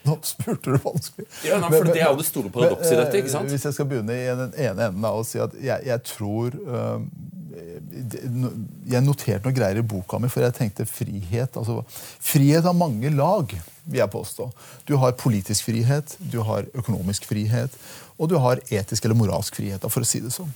[0.05, 1.25] Nå spurte du vanskelig.
[1.47, 3.19] Ja, nei, for Det er jo det store paradokset i dette.
[3.19, 3.49] ikke sant?
[3.49, 6.55] Eh, hvis jeg skal begynne i den ene enden og si at jeg, jeg tror
[6.69, 7.01] uh,
[8.87, 11.57] Jeg noterte noen greier i boka mi, for jeg tenkte frihet.
[11.57, 13.51] altså Frihet har mange lag,
[13.83, 14.47] vil jeg påstå.
[14.87, 17.75] Du har politisk frihet, du har økonomisk frihet,
[18.17, 20.53] og du har etisk eller moralsk frihet, for å si det sånn.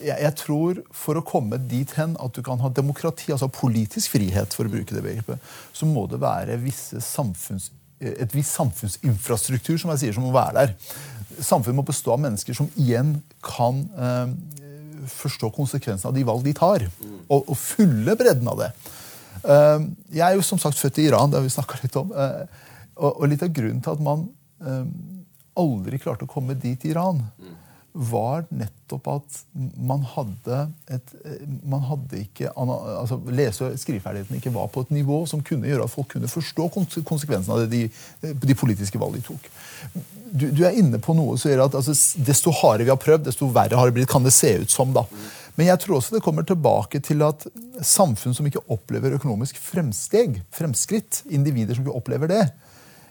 [0.00, 4.16] Jeg, jeg, tror For å komme dit hen at du kan ha demokrati, altså politisk
[4.16, 9.88] frihet, for å bruke det begrepet, så må det være samfunns et visst samfunnsinfrastruktur som
[9.94, 10.74] jeg sier, som må være der.
[11.40, 14.34] Samfunnet må bestå av mennesker som igjen kan eh,
[15.08, 16.84] forstå konsekvensene av de valg de tar.
[17.26, 18.70] Og, og fulle bredden av det.
[19.42, 19.86] Eh,
[20.18, 22.12] jeg er jo som sagt født i Iran, det har vi snakka litt om.
[22.12, 22.64] Eh,
[22.96, 24.26] og, og, litt av grunnen til at man
[24.64, 24.84] eh,
[25.60, 27.22] aldri klarte å komme dit i Iran,
[27.96, 29.38] var nettopp at
[29.80, 30.58] man hadde
[30.92, 31.14] et
[31.64, 35.86] man hadde ikke, altså Lese- og skriveferdigheten ikke var på et nivå som kunne gjøre
[35.86, 37.86] at folk kunne forstå konsekvensene av de,
[38.22, 39.48] de politiske valg de tok.
[40.30, 43.26] Du, du, er inne på noe som gjør at altså, desto hardere vi har prøvd,
[43.30, 44.10] desto verre har det blitt.
[44.10, 45.06] kan det se ut som da.
[45.56, 47.46] Men jeg tror også det kommer tilbake til at
[47.80, 52.44] samfunn som ikke opplever økonomisk fremsteg, fremskritt, individer som ikke opplever det,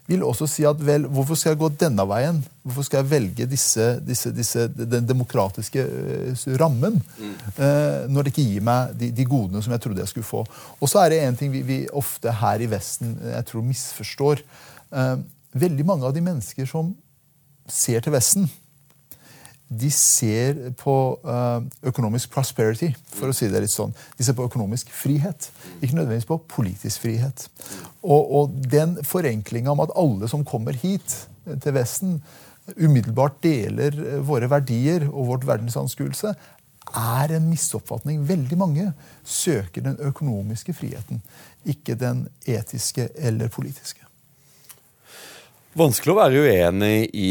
[0.05, 2.41] vil også si at vel, hvorfor skal jeg gå denne veien?
[2.65, 7.31] Hvorfor skal jeg velge disse, disse, disse, den demokratiske uh, rammen mm.
[7.57, 10.43] uh, når det ikke gir meg de, de, godene som jeg trodde jeg skulle få?
[10.79, 14.45] Og så er det en ting vi, vi ofte her i Vesten jeg tror misforstår.
[15.55, 16.93] Veldig mange av de mennesker som
[17.71, 18.45] ser til Vesten,
[19.69, 23.95] de ser på uh, økonomisk prosperity, for å si det litt sånn.
[24.17, 25.49] De ser på økonomisk frihet,
[25.79, 27.47] ikke nødvendigvis på politisk frihet.
[28.03, 32.19] Og, og den forenklinga om at alle som kommer hit eh, til Vesten,
[32.77, 36.35] umiddelbart deler eh, våre verdier og vårt verdensanskuelse,
[36.95, 38.21] er en misoppfatning.
[38.29, 38.91] Veldig mange
[39.25, 41.25] søker den økonomiske friheten,
[41.65, 44.04] ikke den etiske eller politiske.
[45.75, 47.29] Vanskelig å være uenig i,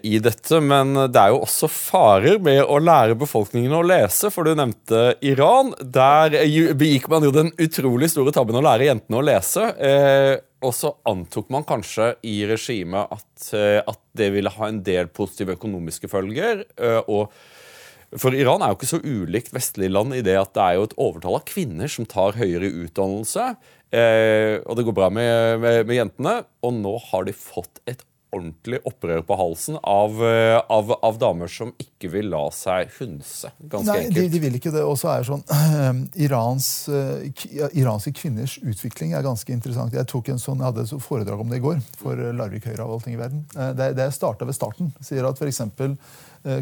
[0.00, 4.30] i, dette, men det er jo også farer med å lære befolkningen å lese.
[4.32, 5.74] For du nevnte Iran.
[5.76, 6.32] Der
[6.72, 9.66] begikk man jo den utrolig store tabben å lære jentene å lese.
[9.76, 10.32] Eh,
[10.64, 15.12] og så antok man kanskje i regimet at, eh, at, det ville ha en del
[15.12, 16.64] positive økonomiske følger.
[16.80, 17.28] Eh, og
[18.20, 20.88] for Iran er jo ikke så ulikt vestlige land i det at det er jo
[20.88, 23.52] et overtall av kvinner som tar høyere utdannelse.
[23.92, 26.38] Eh, og det går bra med, med, med, jentene.
[26.64, 31.50] Og nå har de fått et ordentlig opprør på halsen av, eh, av, av damer
[31.52, 33.50] som ikke vil la seg hunse.
[33.60, 34.16] Ganske Nei, enkelt.
[34.16, 34.84] De, de vil ikke det.
[34.88, 39.96] Og så er det sånn uh, Irans, uh, Iranske kvinners utvikling er ganske interessant.
[39.96, 42.86] Jeg tok en sånn, jeg hadde et foredrag om det i går for Larvik Høyre
[42.86, 43.44] av allting i verden.
[43.56, 44.94] Uh, det, det starta ved starten.
[45.04, 45.98] sier at for eksempel,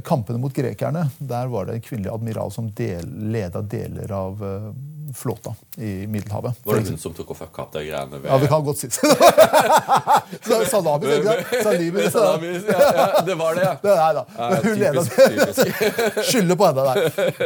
[0.04, 4.42] Kampene mot grekerne, der var det en kvinnelig admiral som del, leda deler av
[5.14, 6.54] flåta i Middelhavet.
[6.62, 8.18] Var det hun som tok og fucka opp de greiene?
[8.18, 8.28] Ved...
[8.30, 8.90] Ja, vi kan godt si.
[10.70, 13.74] Salami, ikke Salami, Salami ja, ja, det var det, ja.
[13.82, 14.24] Det er, da.
[14.36, 15.04] Ja, hun leda
[16.30, 16.96] Skylder på henne der.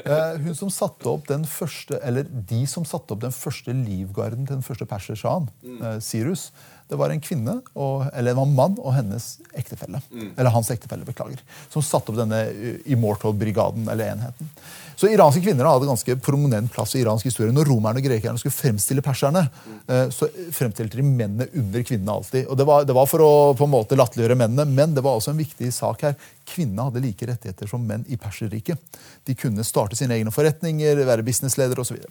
[0.02, 4.46] Eh, hun som satte opp den første, eller De som satte opp den første livgarden
[4.46, 5.84] til den første persersjahen, mm.
[6.04, 6.50] Sirus,
[6.88, 10.02] Det var en kvinne, og, eller det var en mann og hennes ektefelle.
[10.36, 11.40] Eller hans ektefelle, beklager.
[11.72, 14.50] Som satte opp denne eh, Immortal-brigaden, eller enheten.
[14.94, 17.54] Så iranske kvinner hadde ganske prominent plass i iransk historie.
[17.56, 19.46] Når romerne og grekerne skulle fremstille perserne,
[19.88, 22.46] eh, så fremstilte de mennene under kvinnene alltid.
[22.52, 25.16] Og det var, det var for å på en måte latterliggjøre mennene, men det var
[25.16, 26.18] også en viktig sak her.
[26.48, 28.98] Kvinnene hadde like rettigheter som menn i Perserriket.
[29.24, 31.94] De kunne starte sine egne forretninger, være businessledere osv.
[31.94, 32.10] Så, videre.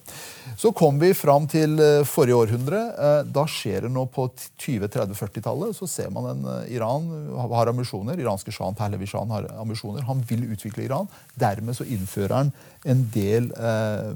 [0.57, 2.81] så kom vi fram til eh, forrige århundre.
[2.93, 4.27] Eh, da skjer det noe på
[4.63, 5.75] 20-30-40-tallet.
[5.77, 7.09] Så ser man en Iran
[7.53, 8.19] har ambisjoner.
[8.19, 10.05] Iranske sjahen Pahlavi Shan har ambisjoner.
[10.07, 11.09] Han vil utvikle Iran.
[11.39, 14.11] Dermed så innfører han en del eh,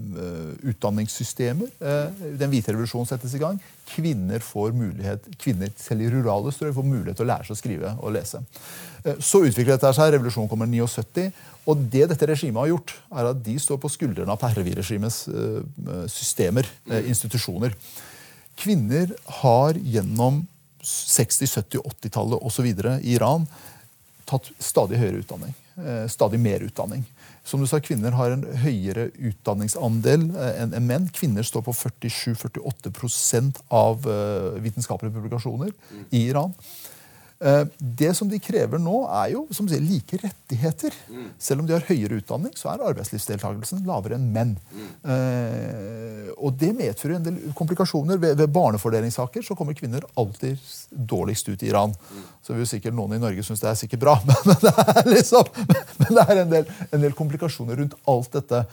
[0.71, 1.71] utdanningssystemer.
[1.79, 3.59] Eh, den hvite revolusjonen settes i gang.
[3.87, 7.59] Kvinner får mulighet, kvinner selv i rurale strøk får mulighet til å lære seg å
[7.59, 8.41] skrive og lese.
[9.03, 10.11] Eh, så utvikler dette seg.
[10.13, 11.29] Revolusjonen kommer i 79.
[11.67, 16.03] Og det dette regimet har gjort, er at de står på skuldrene av Pehlevi-regimets eh,
[16.11, 17.75] systemer, eh, institusjoner.
[18.59, 20.43] Kvinner har gjennom
[20.83, 22.67] 60-, 70-, 80-tallet osv.
[22.67, 23.47] i Iran
[24.27, 25.53] tatt stadig høyere utdanning.
[26.11, 27.03] Stadig mer utdanning.
[27.47, 31.07] Som du sa, Kvinner har en høyere utdanningsandel eh, enn menn.
[31.15, 35.71] Kvinner står på 47-48% av eh, vitenskapelige publikasjoner
[36.11, 36.51] i Iran.
[37.39, 40.95] Eh, det som de krever nå, er jo som sier, like rettigheter.
[41.05, 41.27] Mm.
[41.41, 44.55] Selv om de har høyere utdanning, så er arbeidslivsdeltakelsen lavere enn menn.
[44.73, 44.87] Mm.
[45.13, 48.17] Eh, og det medfører en del komplikasjoner.
[48.21, 50.57] Ved, ved, barnefordelingssaker så kommer kvinner alltid
[50.89, 51.93] dårligst ut i Iran.
[51.93, 52.23] Mm.
[52.41, 55.51] Så vil sikkert noen i Norge synes det er sikkert bra, men, det er, liksom,
[56.01, 58.63] men det er en, del, en del komplikasjoner rundt alt dette.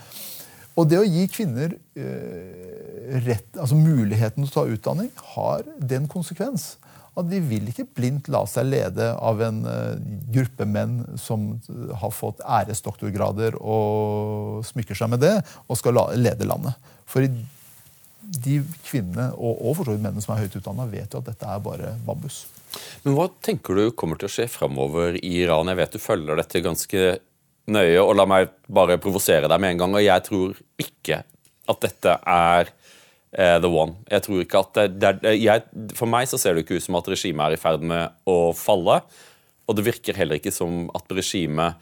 [0.74, 6.08] Og det å gi kvinner eh, rett, altså muligheten til å ta utdanning har den
[6.10, 6.72] konsekvens
[7.14, 9.94] at de vil ikke blindt la seg lede av en uh,
[10.34, 11.52] gruppe menn som
[12.00, 15.36] har fått æresdoktorgrader og smykker seg med det,
[15.68, 16.74] og skal lede landet.
[17.06, 21.30] For de kvinnene, og, for så vidt mennene som er høyt utdanna, vet jo at
[21.30, 22.44] dette er bare bambus.
[23.04, 25.70] Men hva tenker du kommer til å skje framover i Iran?
[25.70, 27.04] Jeg vet du følger dette ganske
[27.70, 29.94] nøye, og la meg bare provosere deg med en gang.
[29.96, 31.20] Og jeg tror ikke
[31.70, 32.72] at dette er
[33.34, 33.96] the one.
[34.10, 35.64] Jeg tror ikke at det, det, jeg,
[35.98, 38.54] For meg så ser det ikke ut som at regimet er i ferd med å
[38.54, 39.00] falle.
[39.66, 41.80] Og det virker heller ikke som at regimet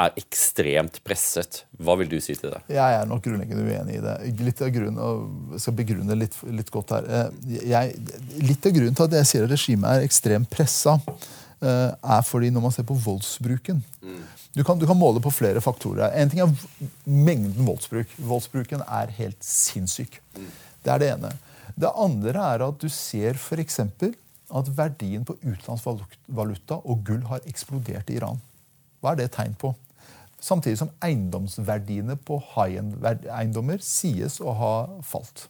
[0.00, 1.60] er ekstremt presset.
[1.78, 2.60] Hva vil du si til det?
[2.74, 4.14] Jeg er nok grunnleggende uenig i det.
[4.42, 7.06] Litt av grunnen, og skal begrunne litt, litt godt her.
[7.06, 7.94] Eh, jeg,
[8.42, 10.96] litt av grunnen til at jeg sier at regimet er ekstremt pressa,
[11.60, 14.20] eh, er fordi når man ser på voldsbruken mm.
[14.56, 16.10] du, kan, du kan, måle på flere faktorer.
[16.18, 16.50] En ting er
[17.06, 18.18] mengden voldsbruk.
[18.18, 20.18] Voldsbruken er helt sinnssyk.
[20.34, 20.50] Mm.
[20.84, 21.32] Det er det ene.
[21.74, 23.80] Det andre er at du ser f.eks.
[23.80, 28.42] at verdien på utenlandsvaluta og gull har eksplodert i Iran.
[29.00, 29.72] Hva er det tegn på?
[30.44, 34.72] Samtidig som eiendomsverdiene på high-end-eiendommer sies å ha
[35.08, 35.48] falt.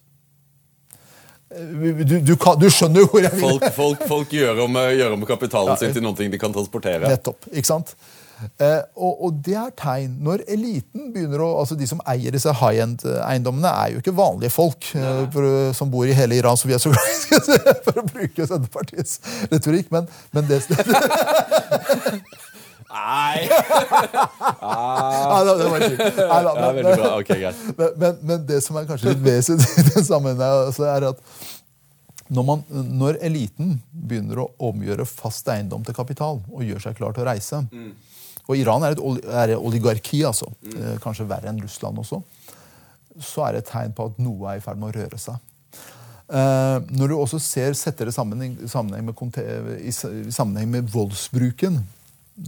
[1.55, 3.43] Du, du, du, skjønner jo hvor jeg vil.
[3.43, 7.05] Folk, folk, folk gjør, om, gjør, om, kapitalen ja, sin til noe de kan transportere.
[7.11, 7.93] Nettopp, ikke sant?
[8.59, 10.17] Eh, og, og, det er tegn.
[10.25, 14.53] Når eliten begynner å altså De som eier disse high end-eiendommene, er jo ikke vanlige
[14.55, 17.51] folk eh, for, som bor i hele Iran, som vi så glad i,
[17.87, 19.19] for å bruke Senterpartiets
[19.53, 19.91] retorikk.
[19.95, 20.61] Men, men det
[22.95, 23.49] Nei!
[24.61, 25.43] ah.
[25.43, 27.09] det, det var ikke Nei, da, men, ja, bra.
[27.19, 31.09] Okay, men, men, men, det som er kanskje litt vesentlig i den sammenhengen, altså, er
[31.09, 31.19] at
[32.33, 37.13] når, man, når, eliten begynner å omgjøre fast eiendom til kapital og gjør seg klar
[37.13, 37.91] til å reise, mm.
[38.45, 40.51] Og Iran er et, er oligarki, altså.
[40.61, 40.99] Mm.
[41.03, 42.21] Kanskje verre enn Russland også.
[43.23, 45.41] Så er det et tegn på at noe er i ferd med å røre seg.
[46.25, 49.19] Uh, når du også ser, setter det sammen, sammenheng med,
[49.77, 51.77] i, i sammenheng med voldsbruken,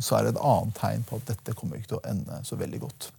[0.02, 2.58] så er det et annet tegn på at dette kommer ikke til å ende så
[2.58, 3.12] veldig godt.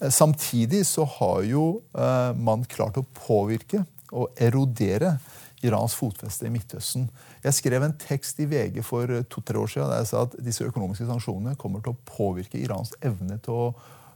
[0.00, 5.16] Uh, samtidig så har jo uh, man klart å påvirke og erodere
[5.62, 7.06] Irans fotfeste i Midtøsten.
[7.42, 10.36] Jeg skrev en tekst i VG for eh, to-tre år siden der jeg sa at
[10.46, 13.70] disse økonomiske sanksjonene kommer til å påvirke Irans evne til å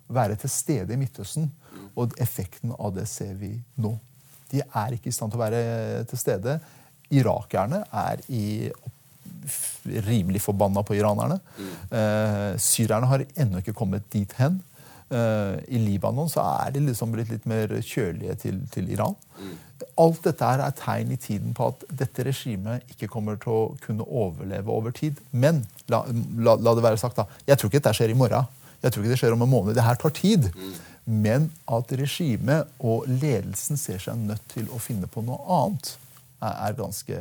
[0.06, 1.48] være til stede i Midtøsten.
[1.98, 3.96] Og effekten av det ser vi nå.
[4.52, 6.60] De er ikke i stand til å være til stede.
[7.14, 8.70] Irakerne er i
[10.06, 11.40] rimelig forbanna på iranerne.
[11.58, 11.74] Mm.
[11.98, 14.60] Eh, syrerne har ennå ikke kommet dit hen.
[15.07, 19.14] Uh, I Libanon så er de liksom blitt litt mer kjølige til, til Iran.
[19.38, 19.53] Mm.
[20.03, 24.07] Alt dette er tegn i tiden på at dette regimet ikke kommer til å kunne
[24.07, 25.21] overleve over tid.
[25.31, 26.03] Men la,
[26.42, 27.29] la, la det være sagt, da.
[27.47, 28.49] Jeg tror ikke dette skjer i morgen.
[28.83, 29.77] Jeg tror ikke det skjer om en måned.
[29.79, 30.49] Det her tar tid.
[30.57, 30.75] Mm.
[31.07, 35.92] Men at regimet og ledelsen ser seg nødt til å finne på noe annet,
[36.42, 37.21] er, er ganske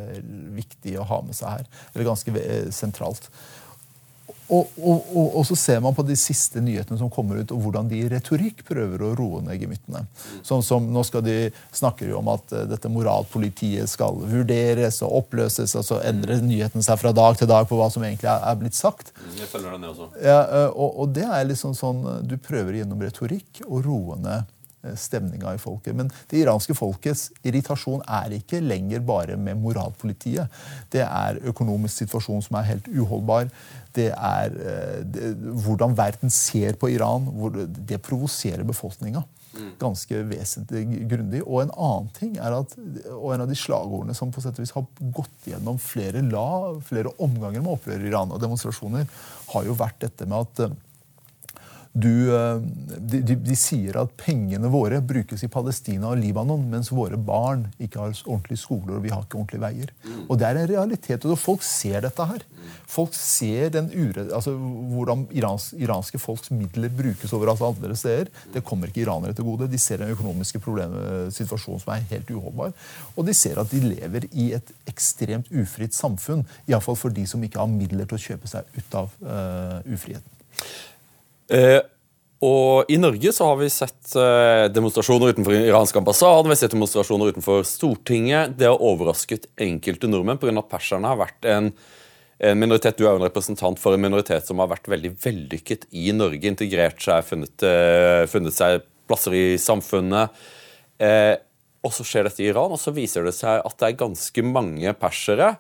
[0.57, 1.69] viktig å ha med seg her.
[1.93, 3.29] Eller ganske sentralt.
[4.47, 7.63] Og, og, og, og, så ser man på de siste nyhetene som kommer ut, og
[7.63, 10.03] hvordan de i retorikk prøver å roe ned gemyttene.
[10.45, 11.37] Sånn som Nå skal de
[11.75, 15.73] snakker jo om at uh, dette moralpolitiet skal vurderes og oppløses.
[15.79, 18.77] og Så endrer nyhetene seg fra dag til dag på hva som egentlig er, blitt
[18.77, 19.11] sagt.
[19.17, 20.09] Mm, jeg følger den også.
[20.21, 24.51] Ja, og, og, det er liksom sånn Du prøver gjennom retorikk å roe ned
[24.99, 25.95] stemninga i folket.
[25.97, 30.51] Men det iranske folkets irritasjon er ikke lenger bare med moralpolitiet.
[30.93, 33.49] Det er økonomisk situasjon som er helt uholdbar.
[33.95, 35.33] Det er eh, det,
[35.65, 37.31] hvordan verden ser på Iran.
[37.87, 39.23] det provoserer befolkninga
[39.79, 41.41] ganske vesentlig grundig.
[41.45, 42.75] Og en annen ting er at,
[43.13, 46.75] og en av de slagordene som på sett og vis har gått gjennom flere la,
[46.85, 49.07] flere omganger med opprør i Iran og demonstrasjoner,
[49.53, 50.75] har jo vært dette med at eh,
[51.95, 52.57] du, eh,
[52.99, 57.69] de, de, de, sier at pengene våre brukes i Palestina og Libanon, mens våre barn
[57.79, 59.93] ikke har ordentlige skoler og vi har ikke ordentlige veier.
[60.03, 60.17] Mm.
[60.27, 61.25] Og Det er en realitet.
[61.25, 62.43] og Folk ser dette her.
[62.91, 68.31] Folk ser den ure, altså, hvordan irans, iranske folks midler brukes overalt andre steder.
[68.53, 69.69] Det kommer ikke iranere til gode.
[69.71, 70.59] De ser den økonomiske
[71.31, 72.75] situasjonen som er helt uholdbar.
[73.15, 76.43] Og de ser at de lever i et ekstremt ufritt samfunn.
[76.67, 80.35] Iallfall for de som ikke har midler til å kjøpe seg ut av uh, ufriheten.
[81.51, 81.81] Eh,
[82.45, 86.75] og I Norge så har vi sett eh, demonstrasjoner utenfor iransk ambassade, vi har sett
[86.75, 88.57] demonstrasjoner utenfor Stortinget.
[88.59, 90.53] Det har overrasket enkelte nordmenn pga.
[90.61, 91.71] at perserne har vært en,
[92.39, 92.99] en, minoritet.
[92.99, 96.43] Du er jo en representant for en minoritet som har vært veldig vellykket i Norge.
[96.51, 100.45] Integrert seg, funnet, eh, funnet seg plasser i samfunnet.
[101.85, 104.43] Og så skjer dette i Iran, og så viser det seg at det er ganske
[104.47, 105.51] mange persere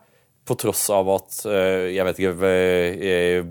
[0.45, 3.47] på tross av at uh, Jeg vet ikke uh,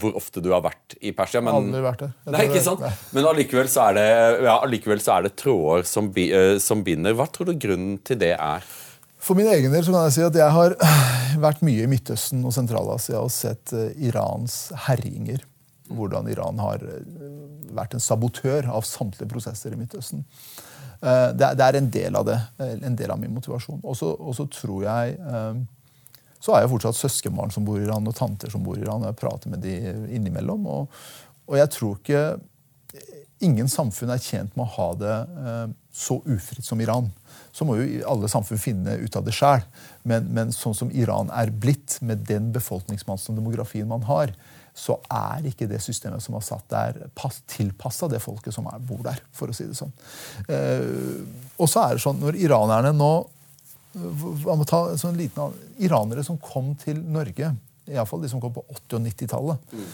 [0.00, 1.42] hvor ofte du har vært i Persia.
[1.44, 2.12] Men, Aldri vært der.
[2.32, 2.84] Nei, ikke sant?
[2.84, 2.92] Nei.
[3.16, 4.06] Men allikevel så, er det,
[4.46, 7.16] ja, allikevel så er det tråder som, uh, som, binder.
[7.18, 8.68] Hva tror du grunnen til det er?
[9.20, 10.76] For min egen del så kan jeg si at jeg har
[11.46, 15.44] vært mye i Midtøsten og Sentral-Asia og sett Irans herjinger.
[15.90, 16.84] Hvordan Iran har
[17.74, 20.22] vært en sabotør av samtlige prosesser i Midtøsten.
[21.00, 23.80] Det er en del av det, en del av min motivasjon.
[23.82, 25.16] Og så tror jeg
[26.40, 29.04] så har jeg fortsatt søskenbarn som bor i Iran, og tanter som bor i Iran.
[29.04, 29.74] og Jeg prater med de
[30.16, 30.64] innimellom.
[30.66, 31.02] Og,
[31.46, 32.24] og jeg tror ikke
[33.40, 37.06] Ingen samfunn er tjent med å ha det eh, så ufritt som Iran.
[37.56, 39.62] Så må jo alle samfunn finne ut av det sjøl.
[40.04, 44.34] Men, men, sånn som Iran er blitt, med den befolkningsmassen og demografien man har,
[44.76, 47.00] så er ikke det systemet som er satt der,
[47.48, 49.24] tilpassa det folket som er, bor der.
[49.32, 49.96] for å si det sånn.
[50.44, 50.84] Eh,
[51.56, 53.12] og så er det sånn, Når iranerne nå
[53.92, 57.54] hva må ta sånn liten, Iranere som kom til Norge,
[57.90, 59.74] iallfall de som kom på 80- og 90-tallet.
[59.74, 59.90] Mm.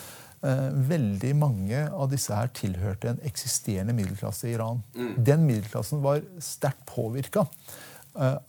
[0.46, 4.82] Eh, veldig mange av disse her tilhørte en eksisterende middelklasse i Iran.
[4.96, 5.12] Mm.
[5.24, 7.46] Den middelklassen var sterkt påvirka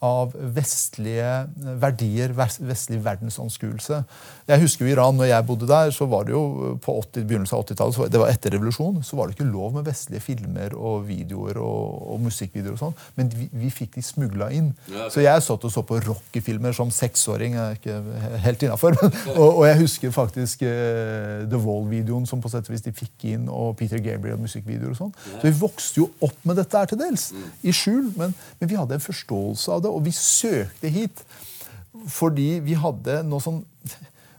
[0.03, 1.47] av vestlige
[1.81, 4.01] verdier, vestlig verdensanskuelse.
[4.47, 7.57] Jeg husker jo Iran, når jeg bodde der, så var det jo på 80, begynnelsen
[7.57, 11.03] av 80-tallet, det var etter revolusjonen, så var det ikke lov med vestlige filmer og
[11.09, 12.95] videoer og, og musikkvideoer og sånn.
[13.19, 14.71] Men vi, vi, fikk de smugla inn.
[14.93, 17.57] Ja, Så jeg satt og så på rockefilmer som seksåring.
[17.57, 18.97] Jeg er ikke helt innafor.
[19.35, 23.27] og, og, jeg husker faktisk uh, The Wall-videoen som på sett og vis de fikk
[23.33, 25.13] inn, og Peter Gabriel-musikkvideoer og sånn.
[25.35, 27.45] Så vi vokste jo opp med dette her til dels, mm.
[27.67, 29.91] i skjul, men, men vi hadde en forståelse forståelse av det.
[29.91, 31.23] Og vi søkte hit
[32.07, 33.63] fordi vi hadde noe sånn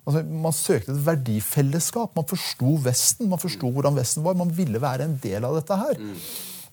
[0.09, 2.15] altså Man søkte et verdifellesskap.
[2.17, 4.39] Man forsto Vesten, man forsto hvordan Vesten var.
[4.39, 5.99] Man ville være en del av dette her.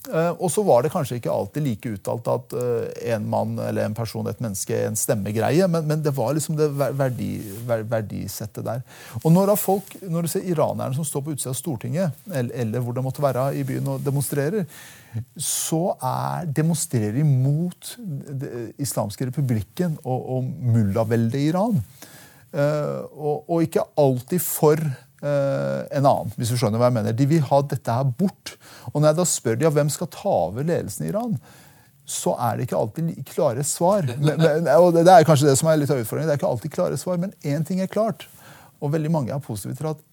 [0.06, 3.88] Uh, og så var det kanskje ikke alltid like uttalt at uh, en mann eller
[3.88, 7.30] en person, et menneske, en stemmegreie, men, men det var liksom det verdi,
[7.66, 8.84] verdisettet der.
[9.24, 12.86] Og når, folk, når du ser iranerne som står på utsida av Stortinget, eller, eller,
[12.86, 14.68] hvor det måtte være i byen og demonstrerer,
[15.40, 21.80] så er, demonstrerer de mot den islamske republikken og, og mullaveldet Iran.
[22.56, 24.80] Uh, og, og, ikke alltid for
[25.26, 27.16] en annen, hvis du skjønner hva jeg mener.
[27.18, 28.56] De vil ha dette her bort.
[28.94, 31.38] Og når jeg da spør de, ja, hvem skal ta over ledelsen i Iran,
[32.06, 34.06] så er det ikke alltid klare svar.
[34.26, 36.30] Men, men, og det er kanskje det som er litt av utfordringen.
[36.30, 38.28] Det er ikke alltid klare svar, Men én ting er klart,
[38.80, 40.06] og veldig mange er positive til at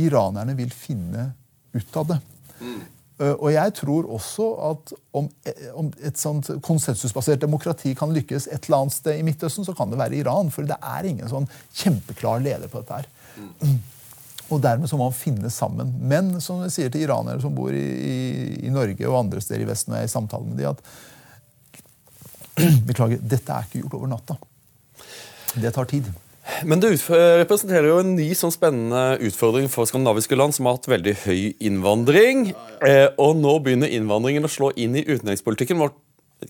[0.00, 1.30] iranerne vil finne
[1.76, 2.18] ut av det.
[2.60, 2.80] Mm.
[3.20, 8.48] Eh, og jeg tror også at om, eh, om, et sånt konsensusbasert demokrati kan lykkes
[8.48, 10.52] et eller annet sted i Midtøsten, så kan det være Iran.
[10.54, 13.10] For det er ingen sånn kjempeklar leder på dette her.
[13.36, 13.80] Mm.
[14.50, 15.92] Og dermed så må man finne sammen.
[16.10, 18.16] Men som jeg sier til iranere som bor i, i,
[18.66, 20.80] i Norge og andre steder i Vesten, og jeg er i samtale med de, at
[22.88, 24.34] beklager, dette er ikke gjort over natta.
[25.54, 26.10] Det tar tid.
[26.66, 30.90] Men det representerer jo en ny sånn spennende utfordring for skandinaviske land som har hatt
[30.90, 32.50] veldig høy innvandring.
[32.86, 35.78] Eh, og nå begynner innvandringen å slå inn i utenrikspolitikken.
[35.80, 35.94] vår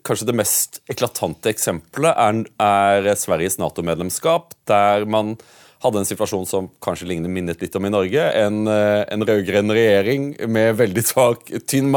[0.07, 5.35] Kanskje det mest eklatante eksempelet er, er Sveriges Nato-medlemskap, der man
[5.81, 8.25] hadde en situasjon som kanskje lignet minnet litt om i Norge.
[8.37, 11.93] En, eh, en rød-grønn regjering med veldig svak, tynn,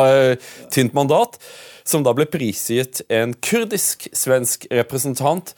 [0.72, 1.39] tynt mandat,
[1.84, 5.52] som da ble prisgitt en kurdisk-svensk representant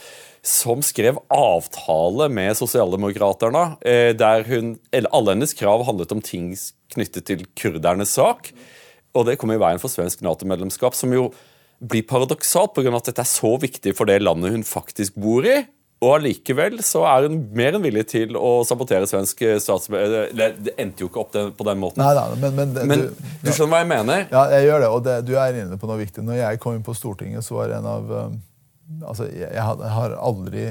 [0.45, 6.53] som skrev avtale med Sosialdemokraterne, eh, der hun, alle hennes krav handlet om ting
[6.93, 8.51] knyttet til kurdernes sak.
[9.15, 11.31] Og det kom i veien for svensk Nato-medlemskap, som jo
[11.81, 12.95] blir paradoksalt pga.
[12.95, 15.65] at dette er så viktig for det landet hun faktisk bor i.
[16.05, 20.31] Og allikevel så er hun mer enn villig til å sabotere svensk statsminister.
[20.61, 22.03] Det endte jo ikke opp på den måten.
[22.03, 24.25] Nei, nei, men, men, men du, du, skjønner hva jeg mener?
[24.29, 24.91] Ja, jeg gjør det.
[24.93, 26.25] Og det, du er inne på noe viktig.
[26.27, 28.37] Når jeg kom inn på Stortinget, så var en av um,
[29.01, 29.63] altså, jeg, jeg,
[29.97, 30.67] har aldri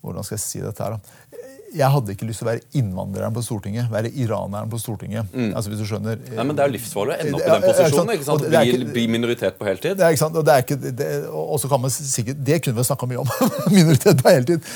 [0.00, 0.96] Hvordan skal jeg si dette her?
[0.96, 1.39] da?
[1.70, 3.90] Jeg hadde ikke lyst til å være innvandreren på Stortinget.
[3.92, 5.28] Være iraneren på Stortinget.
[5.30, 5.52] Mm.
[5.54, 6.18] Altså, hvis du skjønner.
[6.34, 8.14] Nei, men Det er jo livsfarlig å ende opp i den posisjonen.
[8.16, 8.46] ikke sant?
[8.46, 9.98] Bli, ikke, bli minoritet på heltid.
[10.00, 12.58] Det er ikke sant, og det er ikke, det, og så kan man sikkert, det
[12.64, 13.30] kunne vi snakka mye om.
[13.78, 14.70] minoritet på heltid.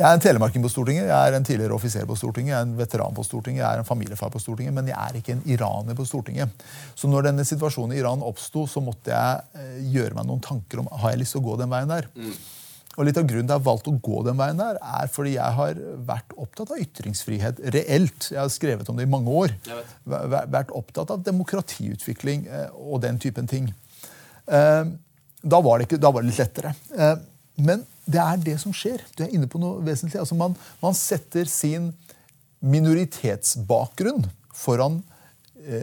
[0.00, 2.68] Jeg er en telemarking på Stortinget, jeg er en tidligere offiser på Stortinget, jeg er
[2.68, 5.42] en veteran på Stortinget, jeg er en familiefar på Stortinget, men jeg er ikke en
[5.44, 6.64] iraner på Stortinget.
[6.96, 10.80] Så når denne situasjonen i Iran oppsto, så måtte jeg eh, gjøre meg noen tanker
[10.80, 12.08] om har jeg lyst til å gå den veien der.
[12.16, 12.32] Mm.
[13.00, 15.08] Og litt av grunnen til at jeg har valgt å gå den veien der, er
[15.08, 18.26] fordi jeg har vært opptatt av ytringsfrihet reelt.
[18.28, 19.54] Jeg har skrevet om det i mange år.
[20.04, 23.70] Vært opptatt av demokratiutvikling eh, og den typen ting.
[24.52, 24.82] Eh,
[25.40, 26.74] da var det, ikke, da var det litt lettere.
[26.92, 27.16] Eh,
[27.64, 29.00] men det er det som skjer.
[29.16, 30.20] Du er inne på noe vesentlig.
[30.20, 31.94] Altså man, man setter sin
[32.60, 35.00] minoritetsbakgrunn foran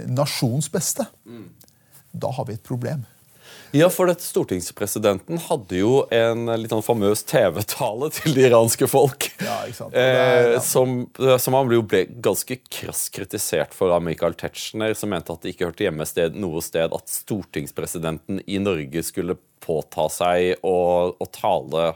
[0.10, 1.06] nasjons beste.
[1.26, 1.50] Mm.
[2.14, 3.08] Da har vi et problem.
[3.76, 9.30] Ja, for dette stortingspresidenten hadde jo en litt sånn famøs TV-tale til det iranske folk.
[9.44, 9.98] Ja, ikke sant.
[9.98, 10.62] Er, ja.
[10.64, 15.44] som, som, han ble, ble ganske krass kritisert for av Michael Tetzschner, som mente at
[15.44, 20.78] det ikke hørte hjemme sted, noe sted at stortingspresidenten i Norge skulle påta seg å,
[21.18, 21.90] å tale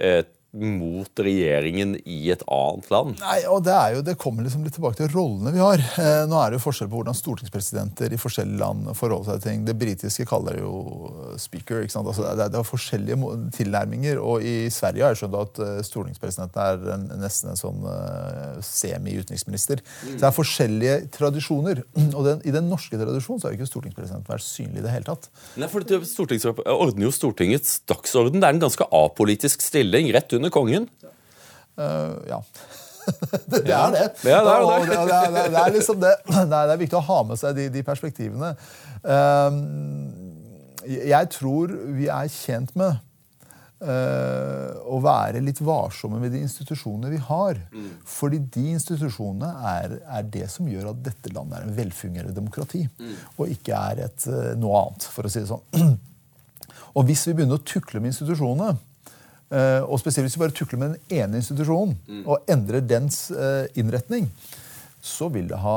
[0.00, 3.20] eh, mot regjeringen i et annet land.
[3.22, 5.78] Nei, og Det er jo, det kommer liksom litt tilbake til rollene vi har.
[5.78, 9.50] Eh, nå er det jo forskjell på hvordan stortingspresidenter i forskjellige land forholder seg til
[9.50, 9.64] ting.
[9.68, 11.84] Det britiske kaller det jo speaker.
[11.84, 12.10] ikke sant?
[12.10, 14.18] Altså, det, er, det er forskjellige tilnærminger.
[14.18, 18.58] og I Sverige har jeg skjønt at uh, stortingspresidenten er en, nesten en sånn uh,
[18.64, 19.84] semi-utenriksminister.
[19.84, 20.16] Mm.
[20.16, 21.84] Så det er forskjellige tradisjoner.
[22.18, 25.06] Og den, i den norske tradisjonen så har ikke stortingspresidenten vært synlig i det hele
[25.12, 25.30] tatt.
[25.60, 26.02] Nei, for det,
[26.70, 28.40] ordner jo Stortingets dagsorden.
[28.40, 30.10] Det er en ganske apolitisk stilling.
[30.14, 30.88] rett under under kongen?
[31.78, 32.40] Uh, ja.
[33.46, 34.06] det, det, er det.
[34.24, 34.88] Ja, det, er det.
[34.88, 36.14] det, er, det, er liksom det.
[36.50, 38.54] Det er, viktig å ha med seg de, de perspektivene.
[39.04, 39.60] Uh,
[40.88, 42.96] jeg tror vi er tjent med
[43.84, 47.60] uh, å være litt varsomme med de institusjonene vi har.
[47.72, 47.88] Mm.
[48.08, 52.86] Fordi de institusjonene er, er, det som gjør at dette landet er en velfungerende demokrati.
[53.00, 53.16] Mm.
[53.36, 54.30] Og ikke er et,
[54.60, 55.66] noe annet, for å si det sånn.
[56.98, 58.74] Og hvis vi begynner å tukle med institusjonene,
[59.50, 62.24] og spesielt hvis vi bare tukler med den ene institusjonen mm.
[62.24, 64.28] og endrer dens eh, innretning,
[65.00, 65.76] så vil det ha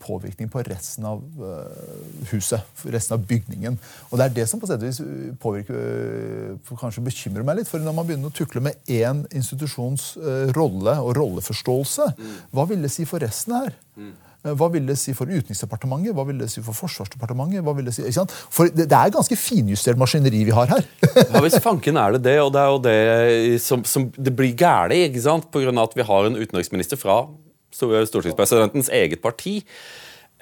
[0.00, 2.62] påvirkning på resten av eh, huset,
[2.94, 3.76] resten av bygningen.
[4.10, 5.02] Og det er det som på sett
[5.42, 7.70] påvirker, kanskje bekymrer meg litt.
[7.70, 10.12] For når man begynner å tukle med én institusjons
[10.56, 12.36] rolle og rolleforståelse, mm.
[12.54, 13.74] hva vil det si for resten her?
[13.98, 14.14] Mm.
[14.42, 16.14] Eh, hva vil det si for Utenriksdepartementet?
[16.16, 17.62] Hva vil det si for Forsvarsdepartementet?
[17.62, 18.34] Hva vil det si, ikke sant?
[18.52, 20.86] For det, det er ganske finjustert maskineri vi har her.
[21.22, 24.56] ja, Hvis fanken er det det, og det er jo det som, som det blir
[24.58, 25.50] galt ikke sant?
[25.52, 27.24] Av at vi har en utenriksminister fra
[27.72, 29.60] stortingspresidentens eget parti.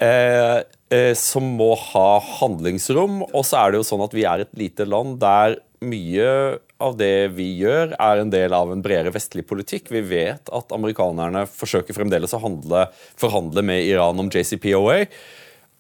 [0.00, 0.62] Eh,
[0.96, 2.08] eh, som må ha
[2.40, 3.20] handlingsrom.
[3.28, 6.30] Og så er det jo sånn at vi er et lite land der mye
[6.82, 9.90] av det vi gjør, er en del av en bredere vestlig politikk.
[9.92, 12.86] Vi vet at amerikanerne forsøker fremdeles å handle,
[13.20, 15.04] forhandle med Iran om JCPOA.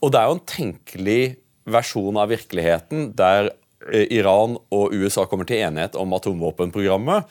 [0.00, 1.22] Og det er jo en tenkelig
[1.70, 3.52] versjon av virkeligheten der
[3.90, 7.30] eh, Iran og USA kommer til enighet om atomvåpenprogrammet.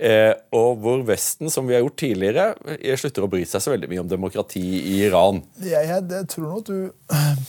[0.00, 2.46] Eh, og hvor Vesten, som vi har gjort tidligere,
[2.78, 5.42] eh, slutter å bry seg så veldig mye om demokrati i Iran.
[5.60, 6.78] Jeg, jeg, jeg tror nok du
[7.10, 7.42] Eh,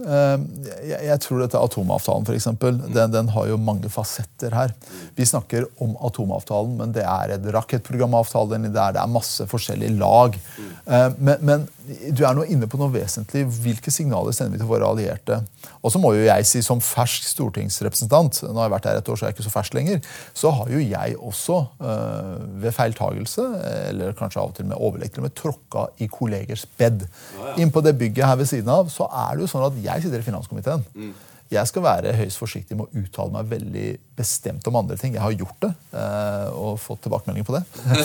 [0.00, 4.72] jeg tror dette Atomavtalen for eksempel, den, den, har jo mange fasetter her.
[5.18, 8.60] Vi snakker om atomavtalen, men det er et rakettprogramavtale.
[8.64, 10.38] Det er, det er masse forskjellige lag.
[10.86, 13.42] Eh, men, men, du er nå inne på noe vesentlig.
[13.64, 15.40] Hvilke signaler sender vi til våre allierte?
[15.80, 19.10] Og så må jo jeg si, som fersk stortingsrepresentant, nå har jeg vært her et
[19.10, 21.58] år, så er jeg ikke så fersk lenger, så har jo jeg også
[21.88, 23.48] øh, ved feiltagelse,
[23.88, 27.04] eller kanskje av og til med overlegg, med tråkka i kollegers bed.
[27.08, 27.58] Ja, ja.
[27.64, 30.06] Inn på det bygget her ved siden av så er det jo sånn at jeg
[30.06, 30.86] sitter i finanskomiteen.
[30.94, 31.12] Mm.
[31.52, 35.16] Jeg skal være høyst forsiktig med å uttale meg veldig bestemt om andre ting.
[35.16, 37.62] Jeg har gjort det, øh, og fått tilbakemelding på det.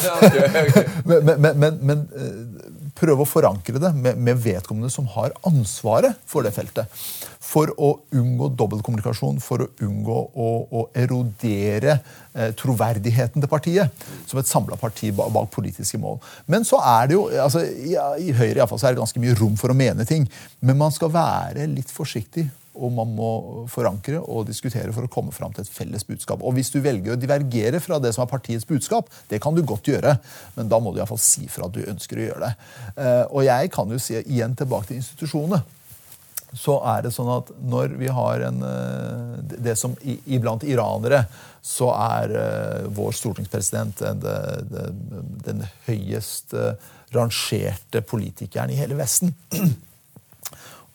[1.09, 2.41] men, men, men, men øh,
[2.97, 6.89] prøve å forankre det med, med, vedkommende som har ansvaret for det feltet.
[7.47, 11.97] For å unngå dobbeltkommunikasjon, for å unngå å, å erodere
[12.33, 16.19] eh, troverdigheten til partiet som et samla parti bak, politiske mål.
[16.51, 19.03] Men så er det jo altså, ja, I Høyre i hvert fall, så er det
[19.03, 20.27] ganske mye rom for å mene ting.
[20.59, 23.29] Men man skal være litt forsiktig og man må
[23.71, 26.43] forankre og diskutere for å komme fram til et felles budskap.
[26.45, 29.63] Og Hvis du velger å divergere fra det som er partiets budskap, det kan du
[29.65, 30.17] godt gjøre,
[30.57, 32.53] men da må du i hvert fall si fra at du ønsker å gjøre det.
[33.01, 35.63] Eh, og jeg kan jo si igjen tilbake til institusjonene
[36.57, 39.93] så er det sånn at når vi har en eh, Det som
[40.25, 41.25] iblant iranere
[41.67, 44.21] så er uh, vår stortingspresident den,
[44.71, 46.53] den, den høyest
[47.11, 49.33] rangerte politikeren i hele Vesten.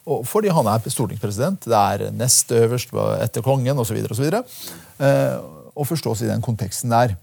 [0.09, 1.67] Og fordi han er stortingspresident.
[1.69, 4.01] Det er nest øverst etter kongen osv.
[4.01, 7.15] Og, og, og forstås i den konteksten der.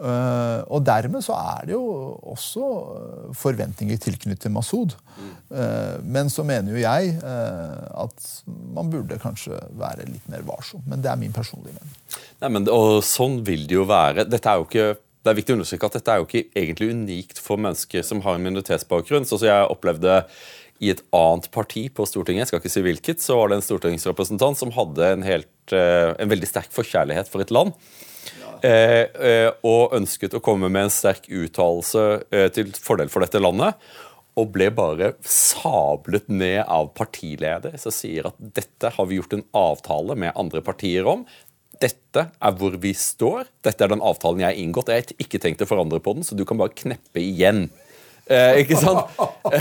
[0.00, 1.84] Uh, og dermed så er det jo
[2.32, 4.94] også eh, forventninger tilknyttet Masud.
[5.52, 8.30] Uh, men så mener jo jeg uh, at
[8.72, 10.80] man burde kanskje være litt mer varsom.
[10.88, 11.92] Men det er min personlige mening.
[12.40, 14.24] Nei, men, og sånn vil det jo være.
[14.30, 14.88] Dette er jo ikke
[15.20, 18.22] det er viktig å understreke at dette er jo ikke egentlig unikt for mennesker som
[18.24, 19.26] har en minoritetsbakgrunn.
[19.28, 20.22] Sånn som jeg opplevde
[20.80, 23.66] i et annet parti på Stortinget, jeg skal ikke si hvilket, så var det en
[23.66, 27.76] stortingsrepresentant som hadde en, helt, en veldig sterk forkjærlighet for et land.
[28.66, 33.40] Eh, eh, og ønsket å komme med en sterk uttalelse eh, til fordel for dette
[33.40, 33.78] landet.
[34.38, 39.46] Og ble bare sablet ned av partileder som sier at dette har vi gjort en
[39.56, 41.24] avtale med andre partier om.
[41.80, 43.48] Dette er hvor vi står.
[43.64, 44.92] Dette er den avtalen jeg har inngått.
[44.92, 47.68] Jeg har ikke tenkt å forandre på den, så du kan bare kneppe igjen.
[48.30, 49.08] Eh, ikke sant?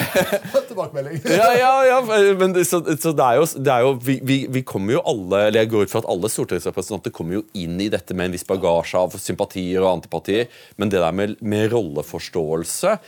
[0.69, 1.21] Tilbakemelding.
[1.39, 2.01] ja, ja, ja,
[2.37, 5.39] men så, så det er jo, det er jo vi, vi, vi, kommer jo alle
[5.47, 8.37] eller Jeg går ut fra at alle stortingsrepresentanter kommer jo inn i dette med en
[8.37, 12.99] viss bagasje av sympatier og antipatier, men det der med, med rolleforståelse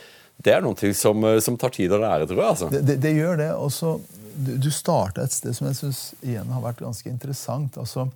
[0.42, 2.50] det er noe som, som, tar tid å lære, tror jeg.
[2.54, 2.68] Altså.
[2.72, 3.50] Det, det, det, gjør det.
[3.54, 3.92] Også,
[4.34, 7.78] du, du starta et sted som jeg syns igjen har vært ganske interessant.
[7.78, 8.08] Altså,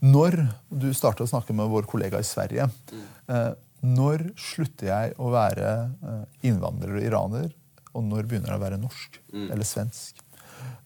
[0.00, 0.38] når
[0.72, 3.02] du starta å snakke med vår kollega i Sverige mm.
[3.34, 3.50] eh,
[3.80, 7.46] når slutter jeg å være eh, innvandrer og iraner,
[7.96, 9.46] og når begynner jeg å være norsk mm.
[9.48, 10.20] eller svensk?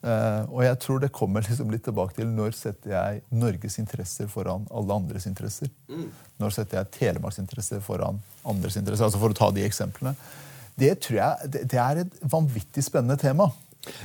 [0.05, 4.29] Uh, og jeg tror det kommer liksom litt tilbake til når setter jeg Norges interesser
[4.31, 5.71] foran alle andres interesser.
[5.89, 6.11] Mm.
[6.43, 9.09] Når setter jeg Telemarks interesser foran andres interesser?
[9.09, 10.13] altså For å ta de eksemplene.
[10.77, 13.49] Det tror jeg, det, det er et vanvittig spennende tema.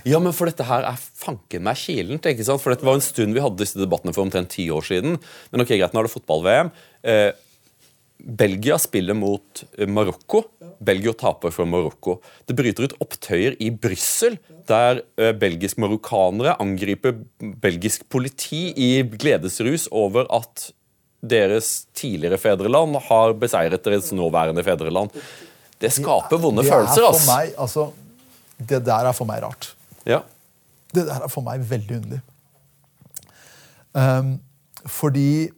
[0.07, 2.25] Ja, men for dette her er fanken meg kilent.
[2.31, 2.63] ikke sant?
[2.63, 5.19] For dette var en stund vi hadde disse debattene for omtrent ti år siden.
[5.51, 6.71] Men ok, greit, nå er det fotball-VM.
[7.03, 7.29] Uh,
[8.19, 10.43] Belgia spiller mot eh, Marokko.
[10.79, 12.17] Belgia taper for Marokko.
[12.47, 14.37] Det bryter ut opptøyer i Brussel,
[14.69, 17.17] der uh, belgisk-marokkanere angriper
[17.63, 20.69] belgisk politi i gledesrus over at
[21.19, 25.15] deres tidligere fedreland har beseiret deres nåværende fedreland.
[25.79, 27.07] Det skaper vonde det følelser.
[27.07, 27.31] Altså.
[27.31, 27.87] Meg, altså,
[28.59, 29.71] det der er for meg rart.
[30.07, 30.21] Ja.
[30.95, 32.21] Det der er for meg veldig underlig.
[33.95, 34.37] Um,
[34.87, 35.49] fordi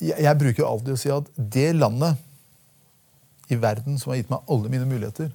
[0.00, 2.22] jeg, jeg bruker alltid å si at det landet
[3.52, 5.30] i verden som har gitt meg alle mine muligheter,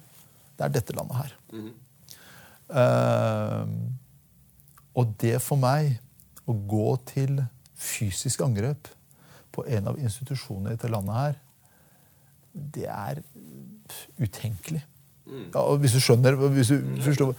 [0.58, 1.34] det er dette landet her.
[1.52, 1.74] Mm -hmm.
[2.76, 3.68] uh,
[4.94, 5.98] og det for meg,
[6.46, 7.44] å gå til
[7.74, 8.88] fysisk angrep
[9.52, 11.34] på en av institusjonene i dette landet her,
[12.52, 13.22] det er
[14.18, 14.84] utenkelig.
[15.26, 15.50] Mm.
[15.54, 17.34] Ja, hvis du skjønner hvis du forstår,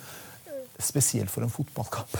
[0.81, 2.15] Spesielt for en fotballkamp.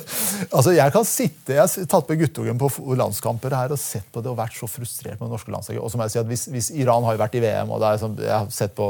[0.56, 4.22] altså, Jeg kan sitte, jeg har tatt med guttungen på landskamper her og sett på
[4.24, 5.82] det og vært så frustrert med det norske landslaget.
[5.84, 7.82] Og så må jeg si at hvis, hvis, Iran har jo vært i VM, og
[7.82, 8.86] det er som, jeg har sett på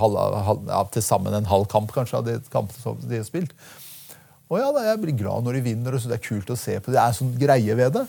[0.00, 3.28] halv, halv, ja, til sammen en halv kamp kanskje av de kampene som de har
[3.28, 3.52] spilt.
[4.46, 6.58] Og ja, da, Jeg blir glad når de vinner, og så det er kult å
[6.58, 6.94] se på.
[6.94, 8.06] Det er en sånn greie ved det.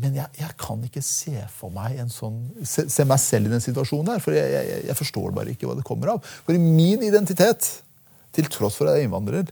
[0.00, 3.52] Men jeg, jeg, kan ikke se for meg en sånn, se, se meg selv i
[3.52, 4.24] den situasjonen her.
[4.24, 6.34] For jeg, jeg, jeg forstår bare ikke hva det kommer av.
[6.46, 7.68] For i min identitet
[8.34, 9.50] til tross for at jeg er innvandrer,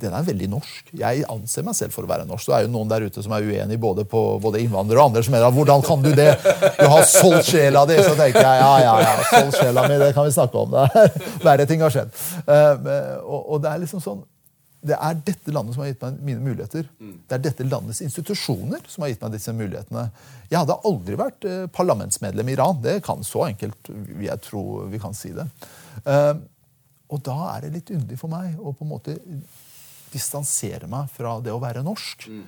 [0.00, 0.90] den er veldig norsk.
[0.96, 2.46] Jeg anser meg selv for å være norsk.
[2.46, 5.22] Så er jo noen der ute som er uenig både på både innvandrere og andre
[5.26, 6.30] som mener hvordan kan du det?
[6.78, 7.98] Du har solgt sjela di!
[8.00, 10.76] Så tenker jeg ja, ja, ja, solgt sjela mi, det kan vi snakke om.
[10.76, 12.12] Det Verre ting har skjedd.
[12.46, 14.22] Uh, og, det er liksom sånn
[14.80, 16.86] det er dette landet som har gitt meg mine muligheter.
[17.28, 20.06] Det er dette landets institusjoner som har gitt meg disse mulighetene.
[20.48, 22.80] Jeg hadde aldri vært uh, parlamentsmedlem i Iran.
[22.80, 23.92] Det kan så enkelt
[24.24, 25.44] jeg tror vi kan si det.
[27.10, 29.16] Og da er det litt underlig for meg å på en måte
[30.10, 32.26] distansere meg fra det å være norsk.
[32.30, 32.46] Mm.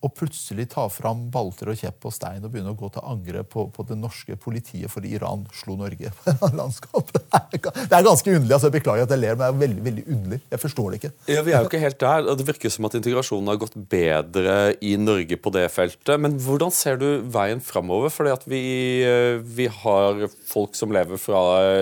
[0.00, 3.50] Å plutselig ta fram balter og kjepp og stein og begynne å gå til angrep
[3.52, 7.10] på, på, det norske politiet fordi Iran slo Norge på en landskap.
[7.12, 8.54] Det er ganske underlig.
[8.56, 10.40] altså jeg Beklager at jeg ler, men det er veldig veldig underlig.
[10.54, 11.12] Jeg forstår det ikke.
[11.28, 12.30] Ja, Vi er jo ikke helt der.
[12.40, 16.14] Det virker som at integrasjonen har gått bedre i Norge på det feltet.
[16.22, 18.14] Men hvordan ser du veien framover?
[18.14, 18.62] Fordi at vi,
[19.04, 21.40] eh, vi har folk som lever fra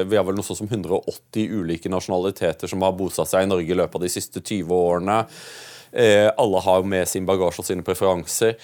[0.09, 3.71] Vi har vel noe sånt som 180 ulike nasjonaliteter som har bosatt seg i Norge
[3.71, 5.23] i løpet av de siste 20 årene.
[5.93, 8.59] Eh, alle har med sin bagasje og sine preferanser.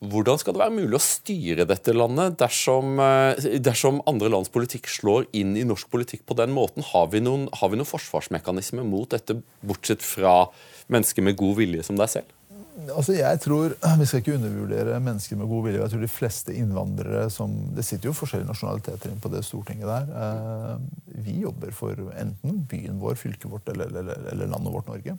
[0.00, 4.88] Hvordan skal det være mulig å styre dette landet dersom, eh, dersom, andre lands politikk
[4.88, 6.82] slår inn i norsk politikk på den måten?
[6.82, 10.48] Har vi noen, har vi noen forsvarsmekanisme mot dette, bortsett fra
[10.88, 12.36] mennesker med god vilje som deg selv?
[12.88, 15.82] Altså jeg tror, Vi skal ikke undervurdere mennesker med god vilje.
[15.82, 19.84] Jeg tror de fleste innvandrere som, Det sitter jo forskjellige nasjonaliteter inn på det Stortinget
[19.90, 20.08] der.
[20.16, 20.76] Eh,
[21.26, 25.18] vi jobber for enten byen vår, fylket vårt eller, eller, eller landet vårt Norge.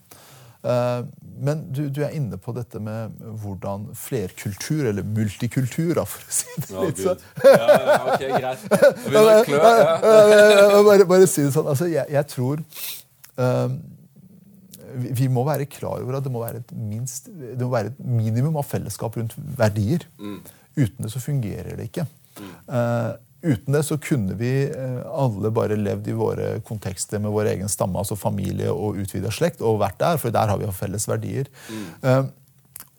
[0.61, 1.01] Eh,
[1.41, 6.45] men du, du, er inne på dette med hvordan flerkultur, eller multikultur, for å si
[6.67, 7.19] det litt sånn.
[7.45, 7.77] Ja, ja,
[8.13, 8.61] ok, greit.
[10.89, 11.69] bare, bare si det sånn.
[11.71, 12.61] Altså, jeg, jeg tror
[13.41, 13.71] um,
[15.17, 17.99] vi må være klar over at det må være et, minst, det må være et
[18.05, 20.01] minimum av fellesskap rundt verdier.
[20.21, 20.39] Mm.
[20.77, 22.05] Uten det så fungerer det ikke.
[22.37, 22.51] Mm.
[22.69, 23.11] Uh,
[23.41, 27.71] Uten det så kunne vi eh, alle bare levd i våre kontekster med vår egen
[27.73, 31.07] stamme, altså familie og utvida slekt, og vært der, for der har vi jo felles
[31.09, 31.49] verdier.
[31.71, 31.87] Mm.
[32.05, 32.21] Uh,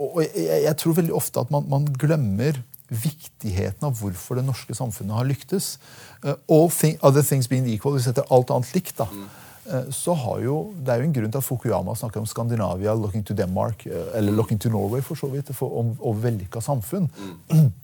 [0.02, 2.58] og jeg, tror veldig ofte at man, man, glemmer
[2.90, 5.76] viktigheten av hvorfor det norske samfunnet har lyktes.
[6.24, 9.92] Uh, all thing, other things being equal, Hvis vi setter alt annet likt, da, mm.
[9.94, 13.22] så har jo, Det er jo en grunn til at Fukuyama snakker om Skandinavia, looking
[13.22, 17.06] to Denmark, eller looking to Norway, for så vidt, for, om, om vellykka samfunn.
[17.54, 17.70] Mm.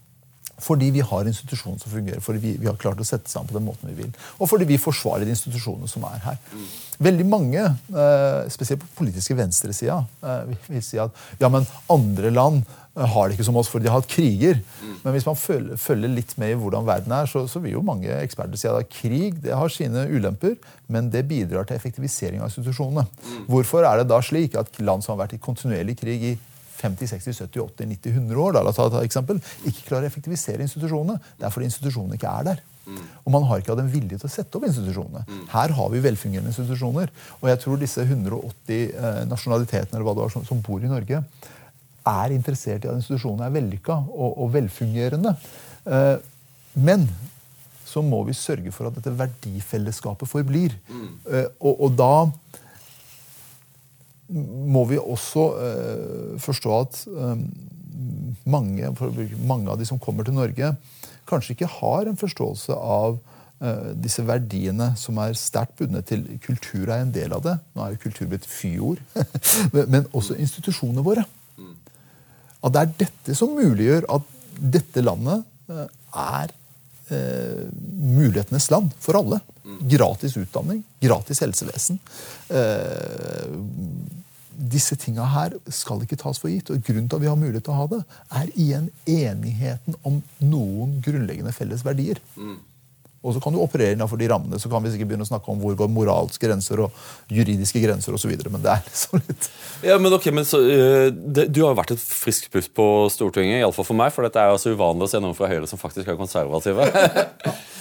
[0.63, 3.57] Fordi vi har institusjoner som fungerer, fordi vi, vi, har klart å sette sammen på
[3.59, 4.11] den måten vi vil.
[4.39, 6.41] Og fordi vi forsvarer de institusjonene som er her.
[6.99, 12.65] Veldig mange, eh, spesielt på politiske venstresida, eh, vil si at ja, men andre land
[12.97, 14.59] eh, har det ikke som oss, for de har hatt kriger.
[15.05, 18.11] Men hvis man følger, litt med i hvordan verden er, så, så vil jo mange
[18.19, 20.59] eksperter si at krig det har sine ulemper,
[20.91, 23.07] men det bidrar til effektivisering av institusjonene.
[23.47, 26.37] Hvorfor er det da slik at land som har vært i kontinuerlig krig i
[26.79, 30.11] 50, 60, 70, 80, 90, 100 år, da, la ta et eksempel, ikke klarer å
[30.13, 31.19] effektivisere institusjonene.
[31.39, 32.65] Det er fordi institusjonene ikke er der.
[32.89, 33.05] Mm.
[33.27, 35.25] Og man har ikke hatt en vilje til å sette opp institusjonene.
[35.29, 35.45] Mm.
[35.53, 37.13] Her har vi velfungerende institusjoner.
[37.41, 40.91] Og jeg tror disse 180 eh, nasjonalitetene eller hva det var, som, som, bor i
[40.91, 41.23] Norge,
[42.09, 45.35] er interessert i at institusjonene er vellykka og, og velfungerende.
[45.85, 46.15] Eh,
[46.79, 47.09] men
[47.89, 50.77] så må vi sørge for at dette verdifellesskapet forblir.
[50.89, 51.09] Mm.
[51.29, 52.13] Eh, og, og da
[54.29, 57.47] må vi også uh, forstå at um,
[58.49, 58.93] mange,
[59.47, 60.75] mange, av de som kommer til Norge,
[61.29, 66.93] kanskje ikke har en forståelse av uh, disse verdiene som er sterkt bundet til kultur
[66.93, 67.57] er en del av det.
[67.73, 69.03] Nå er jo kultur blitt fyord.
[69.93, 71.25] men også institusjonene våre.
[72.59, 76.51] At det er dette som muliggjør at dette landet er
[77.09, 79.39] mulighetenes land for alle.
[79.91, 81.99] Gratis utdanning, gratis helsevesen.
[82.49, 83.59] Eh,
[84.59, 86.71] disse tinga her skal ikke tas for gitt.
[86.73, 88.01] og Grunnen til at vi har mulighet til å ha det,
[88.41, 92.19] er igjen enigheten om noen grunnleggende felles verdier.
[92.37, 92.57] Mm.
[93.19, 94.61] Og så kan du operere innenfor de rammene.
[94.63, 96.99] Så kan vi sikkert begynne å snakke om hvor går moralske grenser og
[97.35, 98.31] juridiske grenser osv.
[98.47, 99.49] Men det er liksom litt
[99.89, 103.59] Ja, men ok, men så, uh, det, Du har vært et friskt pust på Stortinget,
[103.61, 104.15] iallfall for meg.
[104.15, 106.87] For dette er jo så uvanlig å se noen fra Høyre som faktisk er konservative.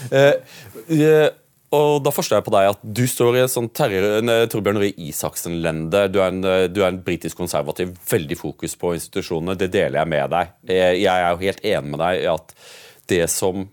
[0.10, 0.34] uh,
[0.98, 1.28] uh,
[1.76, 6.06] Og da forstår jeg på deg at du står i et sånt Torbjørn Røe Isaksen-lende.
[6.14, 6.40] Du en,
[6.72, 9.58] du er en britisk konservativ, veldig fokus på institusjonene.
[9.60, 10.54] Det deler jeg med deg.
[10.72, 12.56] Jeg er jo helt enig med deg i at
[13.12, 13.66] det som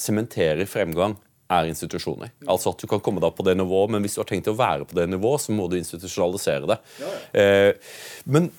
[0.00, 1.18] sementerer eh, fremgang,
[1.50, 2.30] er institusjoner.
[2.46, 4.54] Altså at Du kan komme deg på det nivået, men hvis du har tenkt å
[4.54, 6.76] være på det nivået, så må du institusjonalisere det.
[7.34, 7.72] Eh,
[8.30, 8.50] men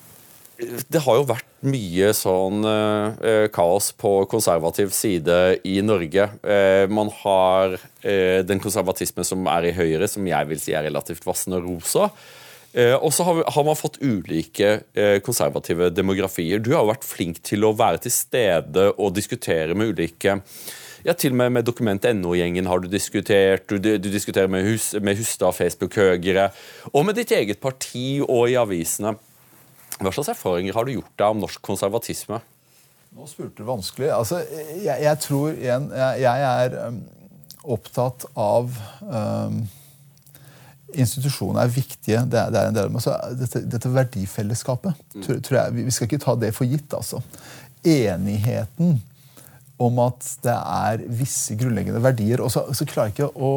[0.62, 5.38] det har jo vært mye sånn eh, kaos på konservativ side
[5.68, 6.28] i Norge.
[6.42, 10.86] Eh, man har eh, den konservatismen som er i Høyre, som jeg vil si er
[10.88, 12.10] relativt vassen og rosa.
[12.72, 16.62] Eh, og så har, har, man fått ulike eh, konservative demografier.
[16.62, 20.38] Du har vært flink til å være til stede og diskutere med ulike
[21.02, 23.66] ja, Til og med med Dokument.no-gjengen har du diskutert.
[23.66, 26.52] Du, du diskuterer med, Hus, med Hustad, Facebook Høyre,
[26.92, 29.16] og med ditt eget parti og i avisene.
[30.00, 32.40] Hva slags erfaringer har du gjort deg om norsk konservatisme?
[33.12, 34.08] Nå spurte du vanskelig.
[34.14, 34.40] Altså,
[34.80, 37.00] jeg, jeg, tror igjen Jeg, jeg er um,
[37.76, 38.72] opptatt av
[39.04, 39.62] um,
[40.92, 42.24] Institusjoner er viktige.
[42.28, 44.98] Det er, det er en del av altså, dette, dette verdifellesskapet.
[45.14, 45.22] Mm.
[45.24, 46.92] Tror, tror jeg, vi skal ikke ta det for gitt.
[46.96, 47.22] altså.
[47.88, 48.98] Enigheten
[49.82, 52.42] om at det er visse grunnleggende verdier.
[52.44, 53.52] Og så, så klarer jeg ikke å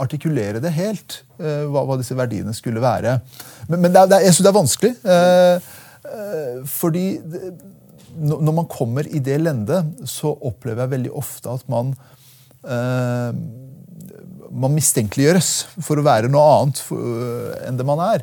[0.00, 3.18] artikulere det helt, uh, hva, hva, disse verdiene skulle være.
[3.68, 4.94] Men, men det er, det er, jeg syns det er vanskelig.
[5.04, 5.72] Uh,
[6.04, 7.52] Eh, fordi det,
[8.14, 11.94] når man kommer i det lendet, så opplever jeg veldig ofte at man
[12.62, 13.30] eh,
[14.54, 15.48] man mistenkeliggjøres
[15.82, 18.22] for å være noe annet uh, enn det man er.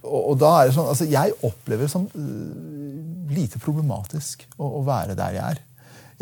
[0.00, 5.18] Og, da er det sånn, altså Jeg opplever det som uh, lite problematisk å, være
[5.18, 5.60] der jeg er.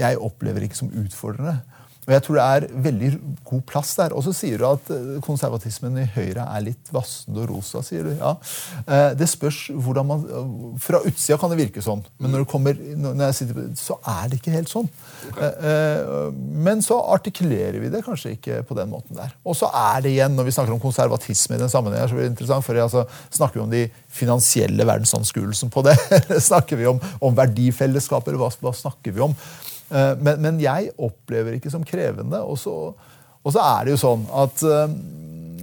[0.00, 1.60] Jeg opplever ikke som utfordrende.
[2.09, 3.09] Og jeg tror det er veldig
[3.44, 4.14] god plass der.
[4.16, 7.82] Og så sier du at eh, konservatismen i Høyre er litt vassende og rosa.
[7.84, 8.14] sier du.
[8.16, 8.32] Ja.
[8.86, 10.24] Eh, det spørs hvordan man
[10.80, 14.30] Fra utsida kan det virke sånn, men når, det kommer, når jeg sitter, så er
[14.30, 14.88] det ikke helt sånn.
[15.28, 15.52] Okay.
[15.68, 16.32] Eh,
[16.64, 19.34] men så artikulerer vi det kanskje ikke på den måten der.
[19.44, 22.28] Og så er det igjen, når vi snakker om konservatisme i den sammenhengen, så blir
[22.28, 23.04] det interessant, for altså,
[23.36, 25.98] snakker vi om de finansielle verdensanskuelsen på det?
[26.50, 28.38] snakker vi om, om verdifellesskaper?
[28.40, 29.36] Hva, hva snakker vi om?
[29.89, 32.43] Eh, men, men, jeg opplever ikke som krevende.
[32.45, 32.74] Og så,
[33.43, 34.84] og så er det jo sånn at uh,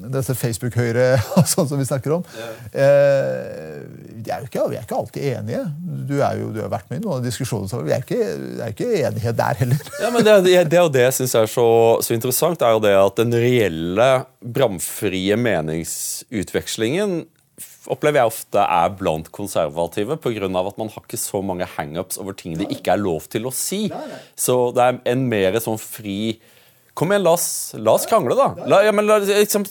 [0.05, 1.15] dette Facebook-Høyre
[1.53, 3.82] sånn som vi snakker om uh,
[4.26, 5.61] vi, er ikke, er ikke, alltid enige.
[6.09, 7.84] Du, jo, du har vært med i noen av diskusjonene.
[7.86, 8.32] Vi er ikke,
[8.65, 9.91] er ikke enighet der heller.
[10.01, 11.67] Ja, men Det, det, det, det jeg er så,
[12.01, 14.09] så, interessant, er jo det at den reelle
[14.41, 17.23] bramfrie meningsutvekslingen
[17.91, 20.49] opplever jeg ofte er blant konservative, pga.
[20.49, 23.53] at man har ikke så mange hangups over ting det ikke er lov til å
[23.53, 23.86] si.
[24.36, 26.38] Så det er en mer sånn fri
[26.95, 28.45] Kom igjen, la oss, la oss krangle, da.
[28.71, 29.65] La, ja, la, liksom,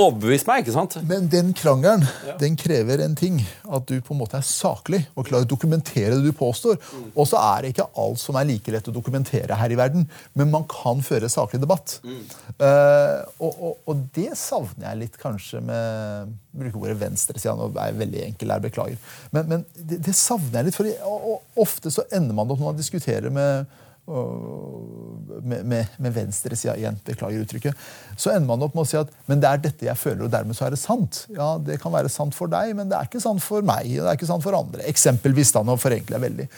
[0.00, 0.94] overbevis meg, ikke sant?
[1.04, 2.38] Men den krangelen ja.
[2.40, 3.42] den krever en ting.
[3.68, 6.78] At du på en måte er saklig og klarer å dokumentere det du påstår.
[6.80, 7.10] Mm.
[7.12, 10.08] Og så er det ikke alt som er like lett å dokumentere her i verden.
[10.32, 11.98] Men man kan føre saklig debatt.
[12.00, 12.24] Mm.
[12.56, 17.58] Uh, og, og, og, det savner jeg litt kanskje med bruker ordet venstresida.
[17.60, 19.12] Nå er veldig enkel her, beklager.
[19.36, 20.80] Men, men det, det, savner jeg litt.
[20.80, 26.98] For ofte så ender man opp når man diskuterer med med, med, med venstresida igjen,
[27.06, 27.84] beklager uttrykket,
[28.18, 30.32] så ender man opp med å si at men det er dette jeg føler, og
[30.32, 31.24] dermed så er det sant.
[31.32, 34.02] Ja, Det kan være sant for deg, men det er ikke sant for meg og
[34.02, 34.86] det er ikke sant for andre.
[34.90, 36.48] Eksempelvis, da, nå forenkler jeg veldig.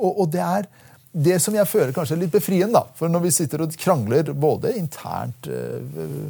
[0.00, 0.68] Og, og, det er
[1.10, 2.78] det som jeg føler kanskje er litt befriende.
[2.78, 5.80] da, for Når vi sitter og krangler både internt uh,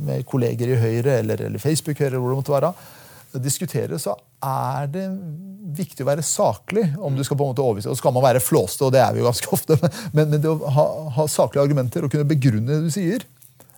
[0.06, 2.72] med kolleger i Høyre eller, eller Facebook-Høyre, hvor det måtte være,
[3.38, 5.04] diskutere, så er det
[5.76, 6.86] viktig å være saklig.
[6.98, 9.02] om du skal på en måte overvise, Og så skal man være flåste, og det
[9.04, 9.78] er vi jo ganske ofte.
[10.12, 13.24] Men, men det å ha, ha, saklige argumenter og kunne begrunne det du sier,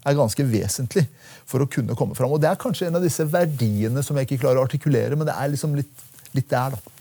[0.03, 1.05] er ganske vesentlig
[1.47, 2.33] for å kunne komme fram.
[2.33, 5.29] Og det er kanskje en av disse verdiene som jeg ikke klarer å artikulere, men
[5.29, 5.93] det er liksom litt,
[6.35, 6.99] litt der, da.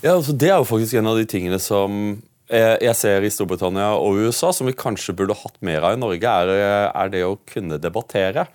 [0.00, 2.16] Ja, altså Det er jo faktisk en av de tingene som
[2.50, 6.32] jeg ser i Storbritannia og USA, som vi kanskje burde hatt mer av i Norge,
[6.42, 8.48] er, er det å kunne debattere.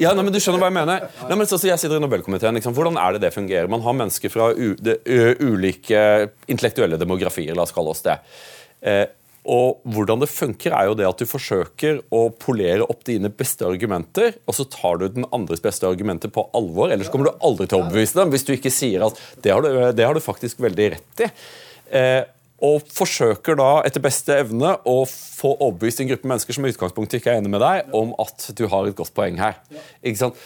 [0.00, 1.06] Ja, nei, men du skjønner hva Jeg mener.
[1.28, 2.56] Nei, men så, så jeg sitter i Nobelkomiteen.
[2.56, 2.74] Liksom.
[2.76, 3.68] Hvordan er det det fungerer?
[3.70, 4.96] Man har mennesker fra de,
[5.44, 6.02] ulike
[6.48, 8.16] intellektuelle demografier, la oss kalle oss det.
[8.80, 9.04] Eh,
[9.50, 13.64] og hvordan det funker, er jo det at du forsøker å polere opp dine beste
[13.68, 16.92] argumenter, og så tar du den andres beste argumenter på alvor.
[16.92, 19.64] Ellers kommer du aldri til å overbevise dem hvis du ikke sier at det har
[19.64, 21.30] du, det har du faktisk veldig rett i.
[22.00, 22.22] Eh,
[22.64, 27.20] og forsøker da etter beste evne å få overbevist en gruppe mennesker som i utgangspunktet
[27.20, 29.56] ikke er enig med deg, om at du har et godt poeng her.
[30.04, 30.40] Ikke sant?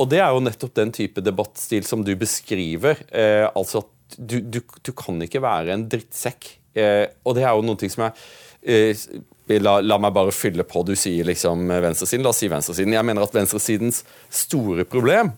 [0.00, 3.02] Og det er jo nettopp den type debattstil som du beskriver.
[3.12, 6.48] Eh, altså at du, du, du, kan ikke være en drittsekk.
[6.74, 8.16] Eh, og det er jo noen ting som jeg
[8.64, 10.82] eh, la, la, meg bare fylle på.
[10.88, 12.24] Du sier liksom venstresiden.
[12.24, 12.96] La oss si venstresiden.
[12.96, 14.02] Jeg mener at venstresidens
[14.32, 15.34] store problem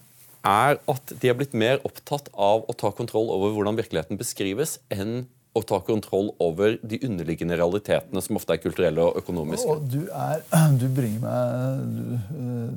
[0.47, 4.78] er at de er blitt mer opptatt av å ta kontroll over hvordan virkeligheten beskrives,
[4.91, 9.68] enn å ta kontroll over de underliggende realitetene, som ofte er kulturelle og økonomiske.
[9.68, 10.40] Og du, er,
[10.80, 12.72] du, bringer meg, du uh,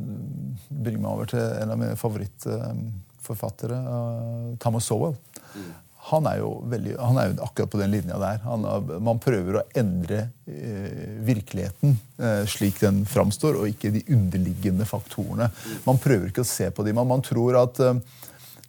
[0.83, 5.15] bringer meg over til en av mine favorittforfattere, uh, Thomas Sowell.
[5.55, 5.73] Mm.
[6.05, 8.43] Han er jo veldig, han er jo akkurat på den linja der.
[8.43, 8.67] Han,
[9.07, 11.95] man prøver å endre uh, virkeligheten
[12.47, 15.49] slik den framstår, og ikke de underliggende faktorene.
[15.51, 15.79] Mm.
[15.87, 16.99] Man prøver ikke å se på dem.
[16.99, 17.81] Man, man tror at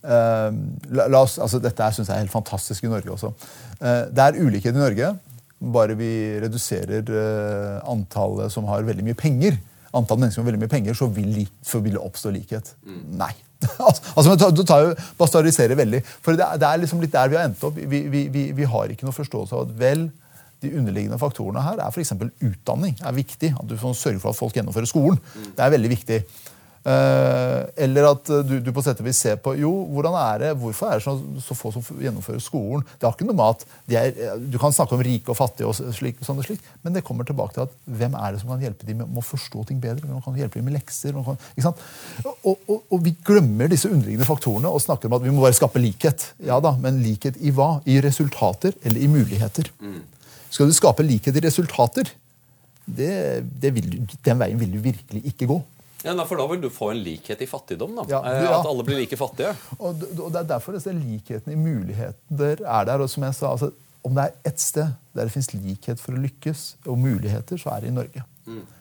[0.06, 3.32] la, la, oss, altså Dette syns jeg er helt fantastisk i Norge også.
[3.80, 5.14] Uh, det er ulikhet i Norge.
[5.76, 6.10] Bare vi
[6.42, 9.56] reduserer uh, antallet som har veldig mye penger,
[9.96, 12.74] antall mennesker med veldig mye penger, så vil, så vil det oppstå likhet.
[12.86, 13.02] Mm.
[13.22, 13.32] Nei.
[13.88, 16.02] altså, Du tar jo bastardiserer veldig.
[16.20, 17.76] For det, det, er liksom litt der vi har endt opp.
[17.76, 20.08] Vi, vi, vi, vi har ikke noe forståelse av at vel,
[20.64, 22.14] de underliggende faktorene her er f.eks.
[22.16, 22.96] utdanning.
[23.00, 23.52] er viktig.
[23.56, 25.20] At du sørger for at folk gjennomfører skolen.
[25.34, 25.48] Mm.
[25.56, 26.20] Det er veldig viktig.
[26.86, 30.50] Eh, eller at du, du, på sett og vis ser på jo, hvordan er det,
[30.60, 32.84] hvorfor er det så, så få som gjennomfører skolen.
[32.94, 33.64] Det har ikke noe med at
[34.04, 37.02] er, Du kan snakke om rike og fattige, og slik, sånn og slik, men det
[37.06, 39.82] kommer tilbake til at hvem er det som kan hjelpe dem med å forstå ting
[39.82, 40.06] bedre?
[40.06, 41.18] Hvem kan hjelpe dem med lekser?
[41.26, 41.82] Kan,
[42.22, 45.58] og, og, og, vi glemmer disse underliggende faktorene og snakker om at vi må bare
[45.58, 46.30] skape likhet.
[46.46, 47.80] Ja da, Men likhet i hva?
[47.90, 49.72] I resultater eller i muligheter?
[49.82, 50.04] Mm.
[50.54, 52.14] Skal du skape likhet i resultater,
[52.86, 55.64] det, det vil, den veien vil du virkelig ikke gå.
[56.06, 57.96] Ja, For da vil du få en likhet i fattigdom?
[57.98, 58.04] da.
[58.08, 58.60] Ja, Eh, ja.
[58.60, 59.52] At alle blir like fattige?
[59.78, 63.02] Og, og Det er derfor disse likheten i muligheter er der.
[63.02, 63.72] og som jeg sa, altså,
[64.06, 64.86] Om det er ett sted
[65.16, 68.22] der det fins likhet for å lykkes, og muligheter, så er det i Norge.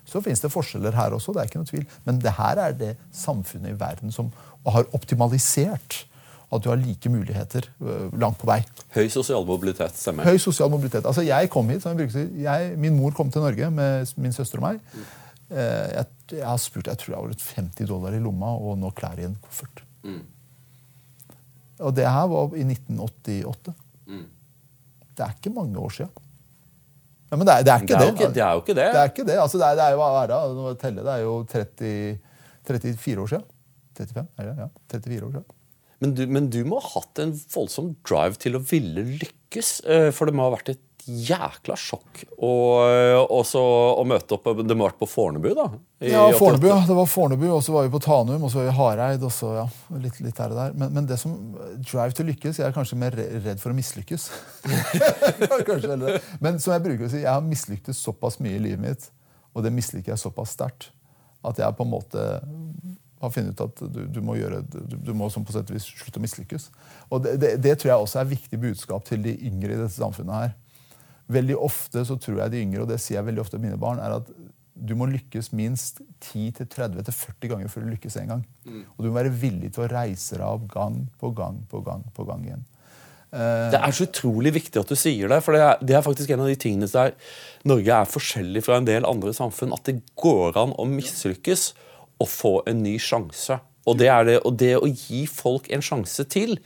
[0.05, 1.85] Så fins det forskjeller her også, det er ikke noe tvil.
[2.05, 4.31] men det her er det samfunnet i verden som
[4.67, 6.05] har optimalisert
[6.53, 8.59] at du har like muligheter øh, langt på vei.
[8.93, 10.23] Høy sosial mobilitet, stemmer.
[10.29, 11.05] Høy sosial mobilitet.
[11.09, 14.67] Altså, jeg kom hit, som jeg Min mor kom til Norge med min søster og
[14.69, 14.79] meg.
[14.93, 14.99] Eh,
[15.49, 18.89] Jeg, jeg har spurt, jeg tror jeg har vært 50 dollar i lomma og nå
[18.97, 19.83] klær i en koffert.
[21.85, 23.73] Og det her var i 1988.
[25.15, 26.11] Det er ikke mange år siden.
[27.31, 28.21] Ja, men det er, det er ikke Det er det.
[28.25, 28.87] jo det er jo ikke det.
[28.93, 29.35] Det er ikke det.
[29.41, 30.79] Altså, det, er, det er jo hva er det?
[30.81, 31.91] Telle, er jo 30,
[32.69, 33.45] 34 år siden.
[33.97, 34.27] 35?
[34.37, 34.55] Er det?
[34.59, 35.45] Ja, 34 år sia.
[36.03, 39.69] Men du, men du må ha hatt en voldsom drive til å ville lykkes.
[39.87, 42.51] eh, For det må ha vært et jækla sjokk å,
[43.37, 43.61] også
[43.99, 45.67] å møte opp Det må ha vært på Fornebu, da?
[46.01, 46.79] i Ja, Fornebu, ja.
[46.87, 49.25] Det var Fornebu, og så var vi på Tanum, og så var vi i Hareid.
[49.25, 49.65] og så ja,
[50.01, 50.73] litt, litt her og der.
[50.81, 51.35] Men, men det som
[51.77, 54.27] drive til lykkes Jeg er kanskje mer redd for å mislykkes.
[56.43, 59.09] men som jeg bruker å si, jeg har mislyktes såpass mye i livet mitt,
[59.55, 60.89] og det misliker jeg såpass sterkt,
[61.45, 62.27] at jeg på en måte
[63.21, 65.77] har funnet ut at du, du må gjøre, du, du må sånn på sett og
[65.77, 66.67] vis slutte å mislykkes.
[67.13, 69.95] Og det, det, det tror jeg også er viktig budskap til de yngre i dette
[69.95, 70.55] samfunnet her.
[71.31, 73.79] Veldig ofte så tror jeg de yngre, og det sier jeg veldig ofte til mine
[73.81, 74.29] barn, er at
[74.75, 78.45] du må lykkes minst 10-30-40 ganger før du lykkes en gang.
[78.97, 82.03] Og du må være villig til å reise deg opp gang på gang på gang
[82.15, 82.65] på gang igjen.
[83.31, 85.39] Uh, Det er så utrolig viktig at du sier det.
[85.43, 87.15] For det er, det er faktisk en av de tingene der
[87.67, 89.73] Norge er forskjellig fra en del andre samfunn.
[89.75, 91.69] At det går an å mislykkes
[92.21, 93.59] og få en ny sjanse.
[93.85, 96.57] Og det, er det, og det å gi folk en sjanse til.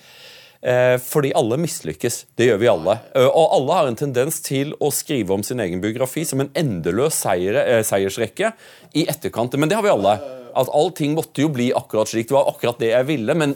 [0.62, 2.26] Eh, fordi alle mislykkes.
[2.36, 2.97] Det gjør vi alle.
[3.16, 6.51] Eh, og alle har en tendens til å skrive om sin egen biografi som en
[6.57, 8.51] endeløs seier, eh, seiersrekke
[8.93, 9.55] i etterkant.
[9.57, 10.20] Men det har vi alle.
[10.60, 12.28] At allting måtte jo bli akkurat slik.
[12.28, 13.34] Det var akkurat det jeg ville.
[13.36, 13.55] Men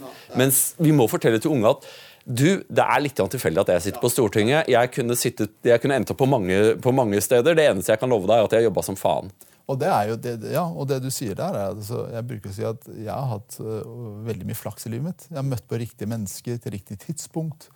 [0.79, 1.85] vi må fortelle til unge at
[2.23, 4.69] du, Det er litt tilfeldig at jeg sitter på Stortinget.
[4.69, 5.49] Jeg kunne, sittet,
[5.81, 7.53] kunne endt opp på mange, på mange steder.
[7.53, 9.29] Det eneste jeg kan love deg, er at jeg har jobba som faen.
[9.71, 12.51] Og det er jo det, ja, og det du sier der, er altså, jeg bruker
[12.51, 13.79] å si at jeg har hatt uh,
[14.27, 15.25] veldig mye flaks i livet mitt.
[15.29, 17.69] Jeg har møtt på riktige mennesker til riktig tidspunkt.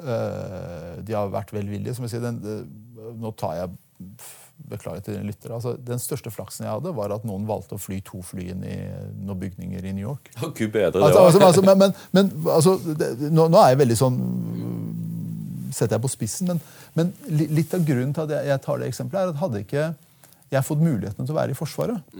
[0.00, 1.96] Uh, de har vært velvillige.
[1.96, 3.76] Som jeg sier, den, uh, nå tar jeg
[4.56, 5.52] Beklager til dine lyttere.
[5.56, 8.62] Altså, den største flaksen jeg hadde, var at noen valgte å fly to fly inn
[8.64, 8.74] i
[9.24, 10.30] noen bygninger i New York.
[10.56, 11.26] Gud bedre det Altså, var.
[11.28, 14.18] altså, altså, men men, men altså, det, nå, nå er jeg veldig sånn
[15.76, 16.60] setter jeg på spissen, men,
[16.96, 17.12] men
[17.52, 19.86] litt av grunnen til at jeg, jeg tar det eksempelet, er at hadde ikke
[20.50, 22.16] jeg har fått muligheten til å være i Forsvaret,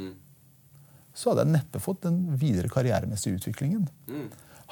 [1.17, 3.87] så hadde jeg neppe fått den videre karrieremessige utviklingen.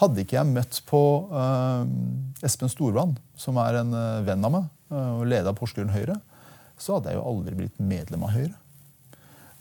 [0.01, 1.01] Hadde ikke jeg møtt på
[1.31, 1.87] uh,
[2.45, 6.19] Espen Storvann, som er en uh, venn av meg, eh, og leder av Porsgrunn Høyre,
[6.81, 8.57] så hadde jeg jo aldri blitt medlem av Høyre.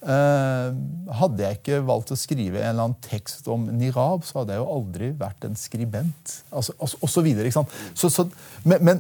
[0.04, 0.70] Eh,
[1.16, 4.60] hadde jeg ikke valgt å skrive en eller annen tekst om Nirab, så hadde jeg
[4.60, 6.34] jo aldri vært en skribent.
[6.52, 7.76] Altså, altså, og så videre, ikke sant?
[7.96, 8.26] Så, så,
[8.68, 9.00] men, men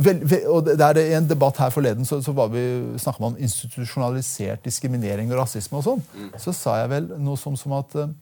[0.00, 2.64] vel, vel, og det er I en debatt her forleden så, så var vi
[3.02, 5.82] snakket man om institusjonalisert diskriminering og rasisme.
[5.82, 6.32] og sånn.
[6.40, 8.12] Så sa jeg vel noe som, som at eh,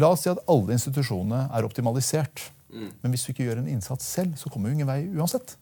[0.00, 2.46] La oss si at alle institusjonene er optimalisert.
[2.72, 5.58] Men hvis du ikke gjør en innsats selv, så kommer du ingen vei uansett.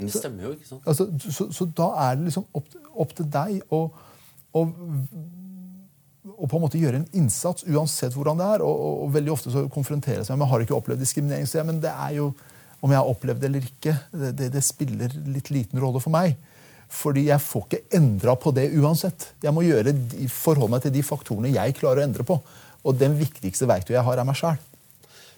[0.00, 0.86] Det stemmer jo, ikke sant?
[0.88, 2.70] Altså, så, så da er det liksom opp,
[3.04, 3.82] opp til deg å,
[4.56, 4.64] å,
[6.36, 8.64] og, på en måte gjøre en innsats uansett hvordan det er.
[8.66, 11.48] Og, og, og veldig ofte så konfronteres jeg med har ikke opplevd diskriminering.
[11.48, 12.30] Så jeg, men det er jo,
[12.80, 16.14] om jeg har opplevd det eller ikke, det, det, det spiller litt liten rolle for
[16.14, 16.38] meg.
[16.90, 19.28] Fordi jeg får ikke endra på det uansett.
[19.44, 22.40] Jeg må gjøre, de- forholde meg til de faktorene jeg klarer å endre på.
[22.80, 24.58] Og den viktigste verktøyet jeg har, er meg sjæl.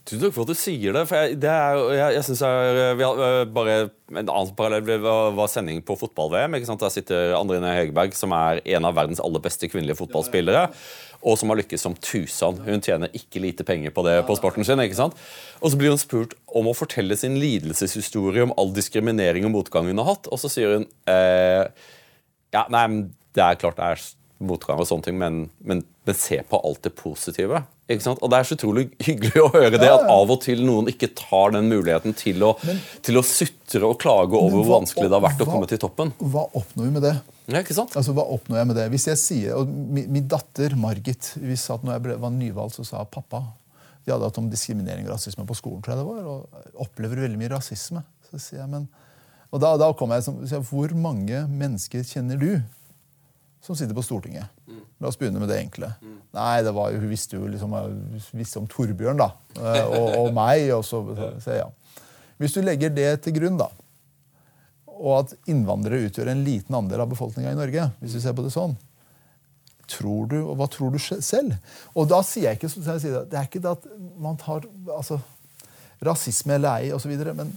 [0.02, 1.02] Tusen takk for at du sier det.
[1.06, 3.74] for Jeg, det er, jeg, jeg synes jeg, vi har, øh, bare
[4.10, 6.56] En annen parallell var, var sending på fotball-VM.
[6.58, 6.82] ikke sant?
[6.82, 10.66] Der sitter Andrine Hegerberg, som er en av verdens aller beste kvinnelige fotballspillere.
[11.22, 12.58] Og som har lykkes som tusen.
[12.66, 14.82] Hun tjener ikke lite penger på det på sporten sin.
[14.82, 15.14] ikke sant?
[15.62, 19.86] Og så blir hun spurt om å fortelle sin lidelseshistorie om all diskriminering og motgang
[19.86, 20.26] hun har hatt.
[20.34, 21.70] Og så sier hun eh,
[22.52, 22.84] ja, nei,
[23.32, 24.02] det er klart det er
[24.42, 27.62] motgang og sånne ting, men, men, men se på alt det positive.
[27.92, 31.10] Og Det er så utrolig hyggelig å høre det, at av og til noen ikke
[31.18, 32.54] tar den muligheten til å,
[33.04, 36.12] til å sutre og klage over hvor vanskelig det har vært å komme til toppen.
[36.20, 37.14] Hva oppnår vi med det?
[37.50, 37.96] Ja, ikke sant?
[37.98, 38.88] Altså, Hva oppnår jeg med det?
[38.94, 42.78] Hvis jeg sier, og Min, min datter Margit vi satt når jeg ble, var nyvalgt,
[42.78, 43.42] så sa pappa
[44.04, 47.24] De hadde hatt om diskriminering og rasisme på skolen, tror jeg det var, og opplever
[47.26, 48.04] veldig mye rasisme.
[48.30, 48.86] Så sier jeg, men,
[49.52, 50.38] og da, da kom jeg som,
[50.70, 52.52] Hvor mange mennesker kjenner du
[53.62, 54.50] som sitter på Stortinget?
[54.98, 55.92] La oss begynne med det enkle.
[56.34, 57.74] Nei, det var jo, Hun visste jo liksom,
[58.34, 60.68] visste om Torbjørn da, eh, og, og meg.
[60.76, 61.02] og så,
[61.42, 61.68] så, ja.
[62.42, 63.68] Hvis du legger det til grunn, da,
[64.92, 68.44] og at innvandrere utgjør en liten andel av befolkninga i Norge, hvis du ser på
[68.46, 68.76] det sånn,
[69.90, 71.56] tror du, og hva tror du selv?
[71.98, 73.86] Og da sier jeg ikke som jeg sier, det er ikke det at
[74.22, 75.18] man tar altså,
[76.02, 77.52] rasisme eller ei osv., men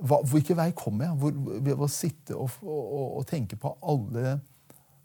[0.00, 1.16] hvilken vei kommer jeg?
[1.20, 1.34] Hvor,
[1.66, 4.38] ved å sitte og, og, og, tenke på alle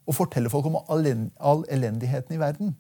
[0.08, 2.76] Og forteller folk om all, elendigheten i verden.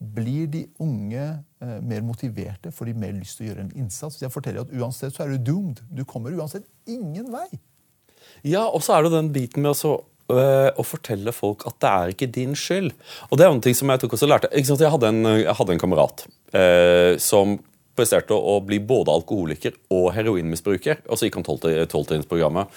[0.00, 1.24] Blir de unge
[1.62, 4.20] eh, mer motiverte, får de mer lyst til å gjøre en innsats?
[4.22, 5.82] Jeg forteller at Uansett så er du doomed.
[5.92, 7.46] Du kommer uansett ingen vei.
[8.46, 9.98] Ja, og så er det den biten med å
[10.32, 12.94] øh, å fortelle folk at det er ikke din skyld.
[13.28, 14.50] Og det er en ting som Jeg tok også lærte.
[14.56, 16.24] Jeg hadde en, jeg hadde en kamerat
[16.56, 17.58] eh, som
[17.98, 21.04] presterte å bli både alkoholiker og heroinmisbruker.
[21.08, 22.72] Og så gikk han tolvtrinnsprogrammet.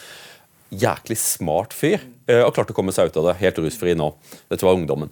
[0.73, 2.01] Jæklig smart fyr.
[2.27, 3.39] Eh, og klarte å komme seg ut av det.
[3.41, 4.13] Helt rusfri nå.
[4.51, 5.11] Dette var ungdommen.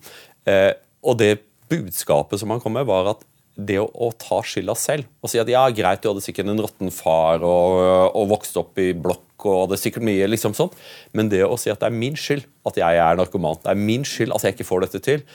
[0.49, 0.72] Eh,
[1.05, 1.36] og det
[1.72, 5.39] budskapet som han kom med, var at det å, å, ta skylda selv og si
[5.41, 7.82] at ja, greit, du hadde sikkert en råtten far og,
[8.16, 10.78] og vokste opp i blokk og hadde sikkert mye liksom sånt,
[11.18, 13.82] men det å si at det er min skyld at jeg er narkoman, det er
[13.82, 15.26] min skyld at jeg ikke får dette til,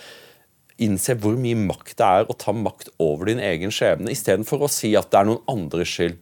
[0.82, 4.70] innse hvor mye makt det er å ta makt over din egen skjebne, istedenfor å
[4.70, 6.16] si at det er noen andres skyld.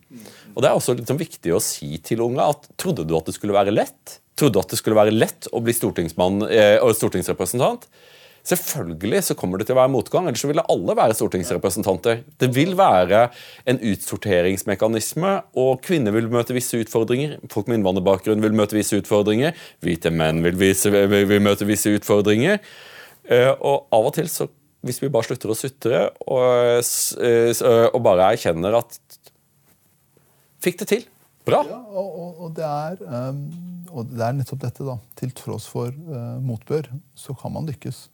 [0.55, 3.37] Og Det er også liksom viktig å si til unge at trodde du at det
[3.37, 4.19] skulle være lett?
[4.39, 7.89] Trodde du at det skulle være lett å bli stortingsmann eh, stortingsrepresentant?
[8.45, 12.19] Selvfølgelig så kommer det til å være motgang, ellers så ville alle være stortingsrepresentanter.
[12.41, 13.23] Det vil være
[13.71, 17.39] en utsorteringsmekanisme, og kvinner vil møte visse utfordringer.
[17.53, 19.57] Folk med innvandrerbakgrunn vil møte visse utfordringer.
[19.85, 22.61] Hvite menn vil, vise, vil møte visse utfordringer.
[23.33, 24.51] Eh, og av og til, så,
[24.85, 26.85] hvis vi bare slutter å sutre og,
[27.25, 29.01] eh, og bare erkjenner at
[30.65, 31.07] Fikk det til.
[31.45, 31.61] Bra.
[31.69, 33.41] Ja, og, og, det er, um,
[33.93, 34.97] og, det er, nettopp dette, da.
[35.19, 36.89] Til tross for uh, motbør,
[37.19, 38.07] så kan man lykkes.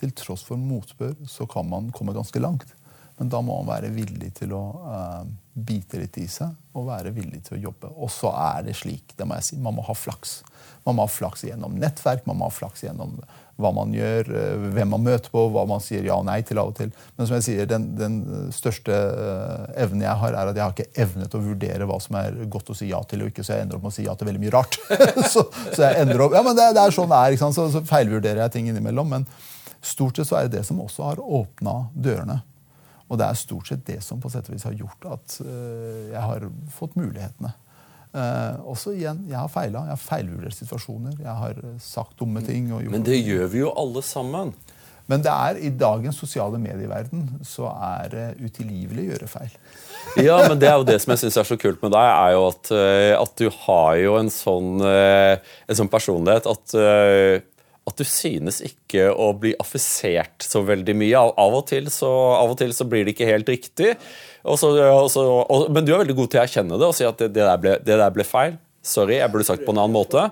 [0.00, 2.74] Til tross for motbør, så kan man komme ganske langt.
[3.20, 5.22] Men da må man være villig til å uh,
[5.54, 7.92] bite litt i seg og være villig til å jobbe.
[8.02, 10.40] Og så er det slik, det må jeg si, man må ha flaks.
[10.82, 13.20] Man må ha flaks gjennom nettverk, man må ha flaks gjennom
[13.60, 16.60] hva man gjør, eh, hvem man møter på, hva man sier ja og nei til
[16.62, 16.92] av og til.
[17.18, 18.18] Men som jeg sier, den, den
[18.54, 22.18] største eh, evnen jeg har, er at jeg har ikke evnet å vurdere hva som
[22.20, 24.06] er godt å si ja til og ikke, så jeg ender opp med å si
[24.06, 24.78] ja til veldig mye rart.
[25.32, 27.40] så, så, jeg ender opp, ja, men det, det er sånn det er?
[27.42, 29.12] Så, så feilvurderer jeg ting innimellom.
[29.12, 29.28] Men
[29.84, 32.40] stort sett så er det det som også har åpna dørene.
[33.12, 36.08] Og det er stort sett det som på sett og vis har gjort at uh,
[36.08, 37.52] jeg har fått mulighetene.
[38.12, 39.86] Uh, også igjen, Jeg har feila.
[39.88, 41.16] Jeg har feilvurdert situasjoner.
[41.16, 42.68] Jeg har eh, sagt dumme ting.
[42.92, 44.52] Men det gjør vi jo alle sammen.
[45.08, 49.56] Men det er i dagens sosiale medieverden så er det utilgivelig å gjøre feil.
[50.28, 52.36] ja, men det er jo det som jeg syns er så kult med deg, er
[52.36, 56.76] jo at, eh, at du har jo en sånn, en sånn personlighet at,
[57.88, 61.22] at du synes ikke å bli affisert så veldig mye.
[61.42, 63.96] Av og til så, av og til så blir det ikke helt riktig.
[64.46, 66.96] Og så, og så, og, men du er veldig god til å erkjenne det og
[66.98, 68.54] si at det, det, der, ble, det der, ble, feil.
[68.86, 70.28] Sorry, jeg burde sagt på en annen måte.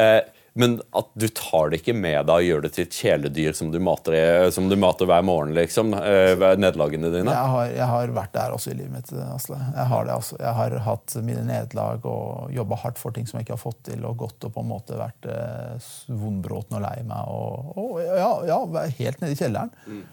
[0.00, 0.20] Eh,
[0.54, 3.72] men at du tar det ikke med deg og gjør det til et kjæledyr som
[3.74, 4.14] du mater,
[4.54, 5.90] som du mater hver morgen, liksom.
[5.98, 7.34] Eh, nederlagene dine.
[7.34, 9.58] Jeg har, jeg har, vært der også i livet mitt, Asle.
[9.58, 10.38] Jeg har det altså.
[10.38, 13.82] Jeg har hatt mine nederlag og jobba hardt for ting som jeg ikke har fått
[13.90, 15.90] til, og gått og på en måte vært eh,
[16.22, 17.34] vondbråten og lei meg.
[17.34, 18.60] Og, og ja, ja,
[19.00, 19.74] helt nede i kjelleren.
[19.90, 20.04] Mm.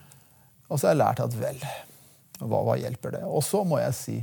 [0.72, 1.62] Og så har jeg lært at vel
[2.42, 3.26] hva, hva hjelper det?
[3.30, 4.18] Og så må jeg si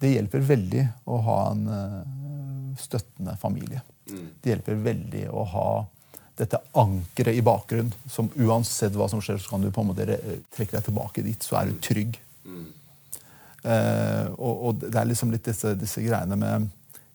[0.00, 3.82] det hjelper veldig å ha en uh, støttende familie.
[4.12, 4.26] Mm.
[4.42, 5.70] Det hjelper veldig å ha
[6.40, 10.06] dette ankeret i bakgrunnen, som uansett hva som skjer, så kan du på en måte
[10.54, 11.44] trekke deg tilbake dit.
[11.44, 12.16] Så er du trygg.
[12.48, 12.68] Mm.
[13.60, 16.70] Uh, og, og, det er liksom litt disse, disse greiene med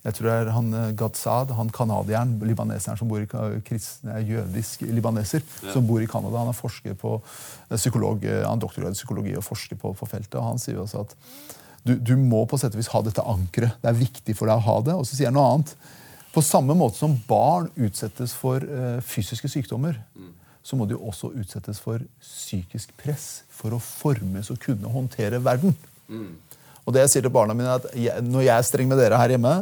[0.05, 3.29] jeg tror det er han Gadsad Gadzad, han canadieren, libaneseren som bor i
[3.65, 5.71] kristne, jødisk libaneser, ja.
[5.73, 6.43] som bor i Canada.
[6.43, 10.09] Han er forsker på eh, psykolog, eh, han doktorgrad i psykologi og forsker på, på,
[10.09, 10.37] feltet.
[10.37, 11.15] og Han sier også at
[11.85, 13.81] du, du må på sett og vis ha dette ankeret.
[13.81, 14.93] Det er viktig for deg å ha det.
[14.93, 15.73] Og så sier han noe annet.
[16.35, 20.33] På samme måte som barn utsettes for uh, fysiske sykdommer, mm.
[20.65, 25.77] så må de også utsettes for psykisk press for å formes og kunne håndtere verden.
[26.11, 26.33] Mm.
[26.85, 28.99] Og det jeg sier til barna mine, er at jeg, Når jeg er streng med
[29.01, 29.55] dere her hjemme,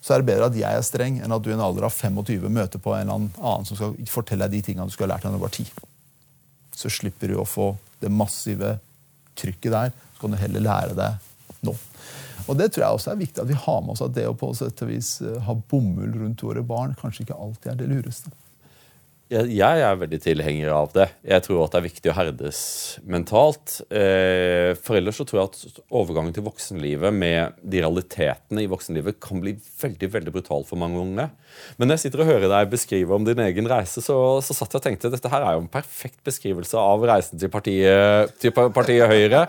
[0.00, 1.94] så er det bedre at jeg er streng, enn at du i en alder av
[1.94, 5.16] 25 møter på en eller annen som skal fortelle deg de tingene du skulle ha
[5.16, 5.70] lært deg da du var 10.
[6.80, 8.78] Så slipper du å få det massive
[9.36, 9.92] trykket der.
[10.14, 11.76] Så kan du heller lære deg nå.
[12.48, 14.36] Og Det tror jeg også er viktig at vi har med oss at det å
[14.38, 17.90] på sett og vis eh, ha bomull rundt våre barn kanskje ikke alltid er det
[17.90, 18.32] lureste.
[19.30, 21.04] Jeg, er veldig tilhenger av det.
[21.22, 22.60] Jeg tror at det er viktig å herdes
[23.06, 23.76] mentalt.
[23.86, 29.20] Eh, for ellers så tror jeg at overgangen til voksenlivet med de realitetene i voksenlivet
[29.22, 31.28] kan bli veldig veldig brutal for mange unge.
[31.78, 34.74] Men når jeg sitter og hører deg beskrive om din egen reise, så, så satt
[34.74, 38.50] jeg og tenkte dette her er jo en perfekt beskrivelse av reisen til partiet, til
[38.50, 39.44] partiet Høyre.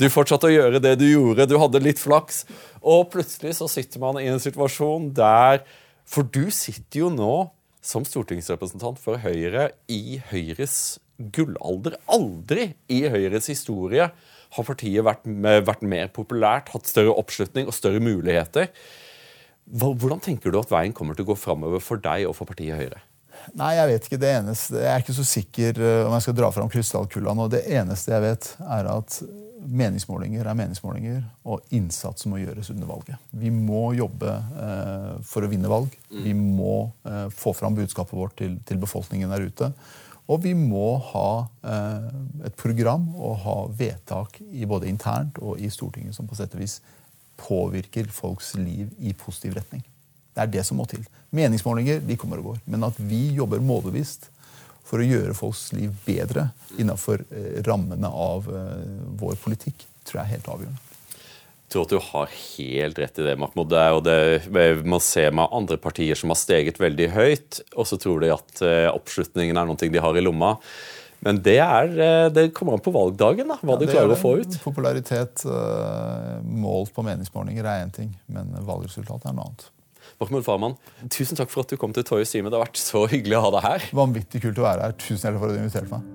[0.00, 2.46] Du fortsatte å gjøre det du gjorde, du hadde litt flaks,
[2.80, 5.60] og plutselig så sitter man i en situasjon der
[6.08, 7.34] For du sitter jo nå
[7.86, 11.96] som stortingsrepresentant for Høyre i Høyres gullalder.
[12.12, 14.10] Aldri i Høyres historie
[14.56, 15.26] har partiet vært,
[15.66, 18.72] vært mer populært, hatt større oppslutning og større muligheter.
[19.66, 22.78] Hvordan tenker du at veien kommer til å gå framover for deg og for partiet
[22.78, 23.02] Høyre?
[23.54, 24.80] Nei, Jeg vet ikke det eneste.
[24.82, 27.48] Jeg er ikke så sikker om jeg skal dra fram krystallkula nå.
[27.52, 29.20] Det eneste jeg vet, er at
[29.66, 33.20] meningsmålinger er meningsmålinger, og innsats må gjøres under valget.
[33.30, 35.94] Vi må jobbe eh, for å vinne valg.
[36.10, 39.70] Vi må eh, få fram budskapet vårt til, til, befolkningen der ute.
[40.26, 41.28] Og vi må ha
[41.70, 42.06] eh,
[42.48, 46.62] et program og ha vedtak i både internt og i Stortinget som på sett og
[46.62, 46.80] vis
[47.36, 49.84] påvirker folks liv i positiv retning.
[50.36, 51.04] Det er det som må til.
[51.36, 52.64] Meningsmålinger de kommer og går.
[52.72, 54.30] Men at vi jobber målbevisst
[54.86, 58.82] for å gjøre folks liv bedre innenfor eh, rammene av eh,
[59.18, 60.82] vår politikk, tror jeg er helt avgjørende.
[61.66, 63.72] Jeg tror at du har helt rett i det, Mahmoud.
[63.74, 64.18] Og det,
[64.86, 68.62] man ser med andre partier som har steget veldig høyt, og så tror de at
[68.62, 70.54] eh, oppslutningen er noe de har i lomma.
[71.26, 71.90] Men det, er,
[72.30, 74.58] det kommer an på valgdagen, da, hva ja, du klarer å få ut.
[74.62, 75.42] Popularitet
[76.44, 79.64] målt på meningsmålinger er én ting, men valgresultatet er noe annet.
[80.20, 80.76] Mahmoud Farman,
[81.12, 82.48] tusen takk for at du kom til Toy time.
[82.48, 83.88] Det har vært så hyggelig å ha deg her.
[84.00, 84.96] Vanvittig kult å være her.
[84.96, 86.12] Tusen hjertelig for at du inviterte meg.